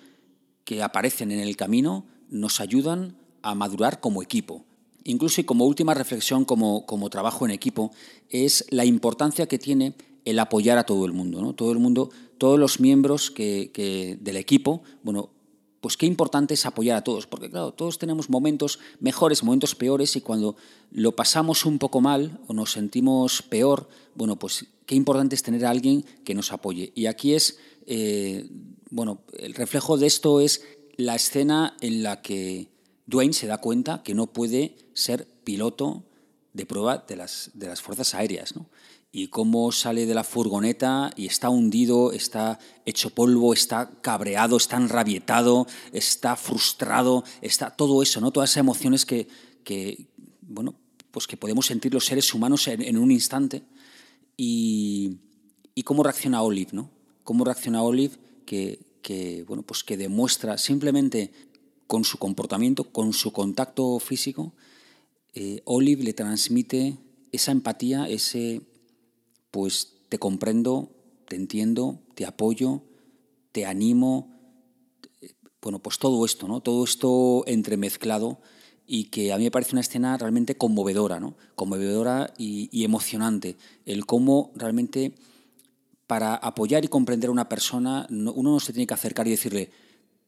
que 0.66 0.84
aparecen 0.84 1.32
en 1.32 1.40
el 1.40 1.56
camino 1.56 2.06
nos 2.30 2.60
ayudan 2.60 3.16
a 3.42 3.56
madurar 3.56 4.02
como 4.02 4.22
equipo. 4.22 4.66
Incluso 5.04 5.40
y 5.40 5.44
como 5.44 5.66
última 5.66 5.94
reflexión 5.94 6.46
como, 6.46 6.86
como 6.88 7.12
trabajo 7.12 7.46
en 7.46 7.52
equipo 7.52 7.92
es 8.30 8.66
la 8.72 8.86
importancia 8.86 9.48
que 9.48 9.60
tiene 9.60 9.94
el 10.26 10.40
apoyar 10.40 10.80
a 10.80 10.86
todo 10.86 11.06
el 11.06 11.14
mundo, 11.14 11.42
¿no? 11.42 11.54
Todo 11.54 11.72
el 11.72 11.78
mundo, 11.78 12.10
todos 12.40 12.60
los 12.60 12.80
miembros 12.80 13.30
que, 13.30 14.18
del 14.20 14.38
equipo, 14.38 14.82
bueno, 15.04 15.30
pues 15.86 15.98
qué 15.98 16.08
importante 16.08 16.56
es 16.56 16.66
apoyar 16.66 16.98
a 16.98 17.04
todos, 17.04 17.28
porque 17.28 17.48
claro, 17.48 17.72
todos 17.72 18.00
tenemos 18.00 18.28
momentos 18.28 18.80
mejores, 19.00 19.44
momentos 19.44 19.76
peores, 19.76 20.16
y 20.16 20.22
cuando 20.22 20.56
lo 20.90 21.16
pasamos 21.16 21.64
un 21.64 21.78
poco 21.78 22.02
mal 22.02 22.40
o 22.48 22.56
nos 22.56 22.72
sentimos 22.72 23.44
peor, 23.44 23.88
bueno, 24.16 24.36
pues 24.36 24.66
qué 24.88 24.96
importante 24.96 25.36
es 25.36 25.44
tener 25.44 25.64
a 25.64 25.70
alguien 25.70 26.04
que 26.24 26.34
nos 26.34 26.52
apoye. 26.52 26.92
Y 26.96 27.06
aquí 27.06 27.36
es 27.36 27.60
eh, 27.86 28.50
bueno, 28.90 29.22
el 29.38 29.54
reflejo 29.54 30.00
de 30.00 30.08
esto 30.08 30.42
es 30.42 30.64
la 30.98 31.14
escena 31.14 31.78
en 31.82 32.02
la 32.02 32.24
que 32.24 32.70
Dwayne 33.06 33.34
se 33.34 33.46
da 33.46 33.60
cuenta 33.60 34.02
que 34.02 34.16
no 34.16 34.26
puede 34.26 34.76
ser 34.96 35.28
piloto 35.44 36.04
de 36.54 36.66
prueba 36.66 37.06
de 37.08 37.16
las, 37.16 37.52
de 37.54 37.68
las 37.68 37.84
fuerzas 37.84 38.16
aéreas, 38.16 38.56
¿no? 38.56 38.72
Y 39.18 39.30
cómo 39.30 39.72
sale 39.72 40.06
de 40.06 40.14
la 40.14 40.26
furgoneta 40.26 41.10
y 41.16 41.28
está 41.28 41.48
hundido, 41.48 42.12
está 42.12 42.60
hecho 42.86 43.12
polvo, 43.12 43.54
está 43.54 43.90
cabreado, 44.02 44.58
está 44.58 44.76
enrabietado, 44.76 45.68
está 45.94 46.36
frustrado, 46.36 47.24
está 47.42 47.70
todo 47.70 48.04
eso, 48.04 48.20
¿no? 48.20 48.32
Todas 48.32 48.50
esas 48.50 48.60
emociones 48.60 49.06
que, 49.06 49.30
que 49.64 50.10
bueno, 50.42 50.76
pues 51.12 51.28
que 51.28 51.38
podemos 51.38 51.66
sentir 51.66 51.94
los 51.94 52.04
seres 52.04 52.34
humanos 52.34 52.68
en, 52.68 52.98
un 52.98 53.10
instante. 53.10 53.64
Y, 54.36 55.16
y, 55.76 55.84
cómo 55.84 56.04
reacciona 56.04 56.42
Olive, 56.42 56.72
¿no? 56.74 56.90
Cómo 57.24 57.46
reacciona 57.46 57.84
Olive 57.84 58.16
que, 58.46 58.82
que, 59.02 59.46
bueno, 59.48 59.64
pues 59.64 59.86
que 59.86 59.96
demuestra 59.96 60.58
simplemente 60.58 61.32
con 61.88 62.04
su 62.04 62.18
comportamiento, 62.18 62.92
con 62.92 63.14
su 63.14 63.32
contacto 63.32 63.98
físico, 64.00 64.52
eh, 65.36 65.62
Olive 65.64 66.04
le 66.04 66.12
transmite 66.12 66.98
esa 67.32 67.54
empatía, 67.54 68.10
ese 68.10 68.62
pues 69.56 69.94
te 70.10 70.20
comprendo, 70.20 70.92
te 71.30 71.38
entiendo, 71.38 72.02
te 72.14 72.26
apoyo, 72.26 72.82
te 73.54 73.66
animo, 73.66 74.36
bueno, 75.62 75.80
pues 75.80 75.98
todo 75.98 76.26
esto, 76.26 76.50
¿no? 76.50 76.60
Todo 76.60 76.84
esto 76.84 77.46
entremezclado 77.48 78.42
y 78.86 79.06
que 79.06 79.32
a 79.32 79.38
mí 79.38 79.46
me 79.46 79.52
parece 79.52 79.72
una 79.72 79.80
escena 79.80 80.18
realmente 80.18 80.58
conmovedora, 80.58 81.22
¿no? 81.22 81.38
Conmovedora 81.56 82.34
y, 82.38 82.84
emocionante. 82.84 83.56
El 83.86 84.06
cómo 84.06 84.52
realmente 84.56 85.16
para 86.06 86.36
apoyar 86.36 86.84
y 86.84 86.90
comprender 86.90 87.30
a 87.30 87.32
una 87.32 87.48
persona 87.48 88.08
uno 88.10 88.34
no 88.52 88.60
se 88.60 88.74
tiene 88.74 88.88
que 88.88 88.94
acercar 88.94 89.26
y 89.26 89.32
decirle 89.32 89.72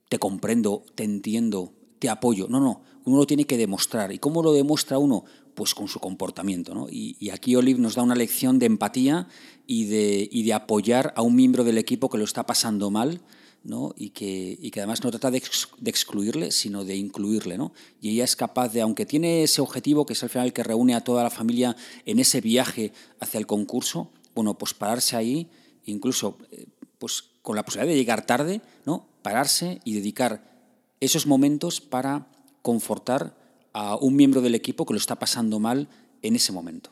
te 0.07 0.19
comprendo, 0.19 0.85
te 0.95 1.03
entiendo, 1.03 1.73
te 1.99 2.09
apoyo. 2.09 2.47
No, 2.49 2.59
no, 2.59 2.81
uno 3.05 3.17
lo 3.17 3.27
tiene 3.27 3.45
que 3.45 3.57
demostrar. 3.57 4.11
¿Y 4.11 4.19
cómo 4.19 4.41
lo 4.43 4.53
demuestra 4.53 4.97
uno? 4.97 5.23
pues 5.57 5.73
con 5.73 5.87
su 5.87 5.99
comportamiento. 5.99 6.75
¿no? 6.75 6.87
Y, 6.87 7.31
aquí 7.31 7.55
Olive 7.55 7.79
nos 7.79 7.95
da 7.95 8.03
una 8.03 8.13
lección 8.13 8.59
de 8.59 8.67
empatía 8.67 9.27
y 9.65 9.85
de, 9.85 10.29
de, 10.31 10.53
apoyar 10.53 11.13
a 11.17 11.23
un 11.23 11.35
miembro 11.35 11.63
del 11.63 11.79
equipo 11.79 12.09
que 12.09 12.19
lo 12.19 12.25
está 12.25 12.45
pasando 12.45 12.91
mal 12.91 13.21
¿no? 13.63 13.91
y, 13.97 14.11
que, 14.11 14.59
que, 14.71 14.79
además 14.79 15.03
no 15.03 15.09
trata 15.09 15.31
de, 15.31 15.41
excluirle, 15.83 16.51
sino 16.51 16.85
de 16.85 16.95
incluirle. 16.95 17.57
¿no? 17.57 17.73
Y 17.99 18.11
ella 18.11 18.23
es 18.23 18.35
capaz 18.35 18.71
de, 18.71 18.81
aunque 18.81 19.07
tiene 19.07 19.41
ese 19.41 19.61
objetivo, 19.61 20.05
que 20.05 20.13
es 20.13 20.21
al 20.21 20.29
final 20.29 20.45
el 20.45 20.53
que 20.53 20.63
reúne 20.63 20.93
a 20.93 21.03
toda 21.03 21.23
la 21.23 21.31
familia 21.31 21.75
en 22.05 22.19
ese 22.19 22.39
viaje 22.39 22.93
hacia 23.19 23.39
el 23.39 23.47
concurso, 23.47 24.11
bueno, 24.35 24.59
pues 24.59 24.75
pararse 24.75 25.15
ahí, 25.15 25.49
incluso 25.85 26.37
eh, 26.51 26.67
pues 26.99 27.23
con 27.41 27.55
la 27.55 27.65
posibilidad 27.65 27.91
de 27.91 27.97
llegar 27.97 28.27
tarde, 28.27 28.61
¿no? 28.85 29.07
pararse 29.23 29.81
y 29.85 29.93
dedicar 29.93 30.56
esos 30.99 31.27
momentos 31.27 31.81
para 31.81 32.27
confortar 32.61 33.35
a 33.73 33.95
un 33.95 34.15
miembro 34.15 34.41
del 34.41 34.55
equipo 34.55 34.85
que 34.85 34.93
lo 34.93 34.97
está 34.97 35.17
pasando 35.17 35.59
mal 35.59 35.87
en 36.21 36.35
ese 36.35 36.51
momento. 36.51 36.91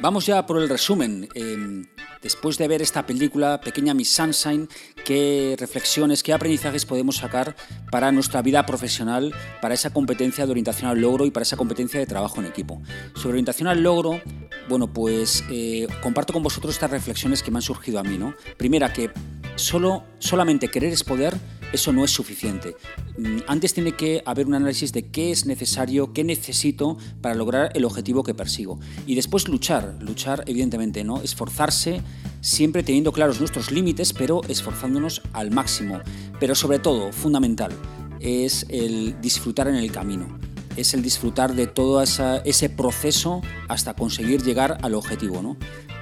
Vamos 0.00 0.24
ya 0.24 0.46
por 0.46 0.56
el 0.56 0.68
resumen. 0.68 1.28
Em, 1.34 1.84
después 2.22 2.56
de 2.56 2.68
ver 2.68 2.80
esta 2.80 3.04
película, 3.04 3.60
Pequeña 3.60 3.92
Miss 3.92 4.08
Sunshine, 4.10 4.66
¿qué 5.04 5.56
reflexiones, 5.58 6.22
qué 6.22 6.32
aprendizajes 6.32 6.86
podemos 6.86 7.16
sacar 7.16 7.54
para 7.90 8.10
nuestra 8.10 8.40
vida 8.40 8.64
profesional, 8.64 9.34
para 9.60 9.74
esa 9.74 9.92
competencia 9.92 10.46
de 10.46 10.50
orientación 10.52 10.90
al 10.90 11.00
logro 11.00 11.26
y 11.26 11.30
para 11.30 11.42
esa 11.42 11.58
competencia 11.58 12.00
de 12.00 12.06
trabajo 12.06 12.40
en 12.40 12.46
equipo? 12.46 12.80
Sobre 13.14 13.30
orientación 13.30 13.68
al 13.68 13.82
logro, 13.82 14.22
bueno, 14.70 14.90
pues 14.90 15.44
eh, 15.50 15.86
comparto 16.02 16.32
con 16.32 16.42
vosotros 16.42 16.74
estas 16.74 16.90
reflexiones 16.90 17.42
que 17.42 17.50
me 17.50 17.58
han 17.58 17.62
surgido 17.62 17.98
a 17.98 18.02
mí. 18.02 18.16
¿no? 18.16 18.34
Primera, 18.56 18.92
que 18.94 19.10
solo, 19.56 20.04
solamente 20.18 20.68
querer 20.68 20.94
es 20.94 21.04
poder 21.04 21.36
eso 21.72 21.92
no 21.92 22.04
es 22.04 22.10
suficiente. 22.10 22.76
Mm, 23.18 23.38
antes 23.46 23.74
tiene 23.74 23.92
que 23.92 24.22
haber 24.26 24.46
un 24.46 24.54
análisis 24.54 24.92
de 24.92 25.10
qué 25.10 25.30
es 25.30 25.46
necesario, 25.46 26.12
qué 26.12 26.24
necesito 26.24 26.96
para 27.20 27.34
lograr 27.34 27.70
el 27.74 27.84
objetivo 27.84 28.22
que 28.22 28.34
persigo. 28.34 28.78
Y 29.06 29.14
después 29.14 29.48
luchar, 29.48 29.96
luchar 30.00 30.44
evidentemente, 30.46 31.04
¿no? 31.04 31.22
Esforzarse 31.22 32.02
siempre 32.40 32.82
teniendo 32.82 33.12
claros 33.12 33.40
nuestros 33.40 33.70
límites, 33.70 34.12
pero 34.12 34.40
esforzándonos 34.48 35.22
al 35.32 35.50
máximo. 35.50 36.00
Pero 36.38 36.54
sobre 36.54 36.78
todo, 36.78 37.12
fundamental, 37.12 37.72
es 38.20 38.66
el 38.68 39.20
disfrutar 39.20 39.68
en 39.68 39.76
el 39.76 39.90
camino 39.90 40.38
es 40.76 40.94
el 40.94 41.02
disfrutar 41.02 41.54
de 41.54 41.66
todo 41.66 42.02
ese 42.02 42.68
proceso 42.70 43.42
hasta 43.68 43.94
conseguir 43.94 44.42
llegar 44.42 44.78
al 44.82 44.94
objetivo. 44.94 45.42
¿no? 45.42 45.56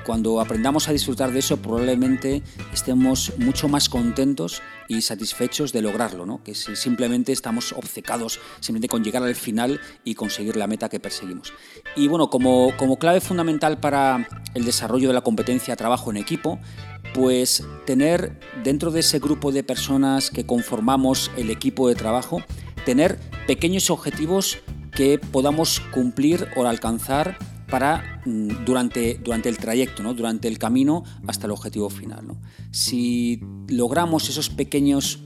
Cuando 0.08 0.40
aprendamos 0.40 0.88
a 0.88 0.92
disfrutar 0.92 1.32
de 1.32 1.40
eso, 1.40 1.58
probablemente 1.58 2.42
estemos 2.72 3.34
mucho 3.36 3.68
más 3.68 3.90
contentos 3.90 4.62
y 4.88 5.02
satisfechos 5.02 5.70
de 5.74 5.82
lograrlo, 5.82 6.24
¿no? 6.24 6.42
que 6.42 6.54
si 6.54 6.76
simplemente 6.76 7.30
estamos 7.30 7.72
obcecados 7.72 8.40
simplemente 8.60 8.88
con 8.88 9.04
llegar 9.04 9.22
al 9.22 9.34
final 9.34 9.78
y 10.04 10.14
conseguir 10.14 10.56
la 10.56 10.66
meta 10.66 10.88
que 10.88 10.98
perseguimos. 10.98 11.52
Y 11.94 12.08
bueno, 12.08 12.30
como, 12.30 12.74
como 12.78 12.98
clave 12.98 13.20
fundamental 13.20 13.80
para 13.80 14.26
el 14.54 14.64
desarrollo 14.64 15.08
de 15.08 15.14
la 15.14 15.20
competencia 15.20 15.76
trabajo 15.76 16.10
en 16.10 16.16
equipo, 16.16 16.58
pues 17.12 17.62
tener 17.84 18.40
dentro 18.64 18.90
de 18.90 19.00
ese 19.00 19.18
grupo 19.18 19.52
de 19.52 19.62
personas 19.62 20.30
que 20.30 20.46
conformamos 20.46 21.30
el 21.36 21.50
equipo 21.50 21.86
de 21.86 21.96
trabajo, 21.96 22.42
tener 22.86 23.18
pequeños 23.46 23.90
objetivos 23.90 24.56
que 24.90 25.18
podamos 25.18 25.80
cumplir 25.92 26.48
o 26.56 26.66
alcanzar 26.66 27.36
para 27.70 28.20
mm, 28.24 28.64
durante, 28.64 29.20
durante 29.22 29.48
el 29.48 29.58
trayecto, 29.58 30.02
¿no? 30.02 30.14
durante 30.14 30.48
el 30.48 30.58
camino 30.58 31.04
hasta 31.26 31.46
el 31.46 31.52
objetivo 31.52 31.90
final. 31.90 32.26
Si 32.70 33.40
logramos 33.68 34.28
esos 34.28 34.50
pequeños 34.50 35.20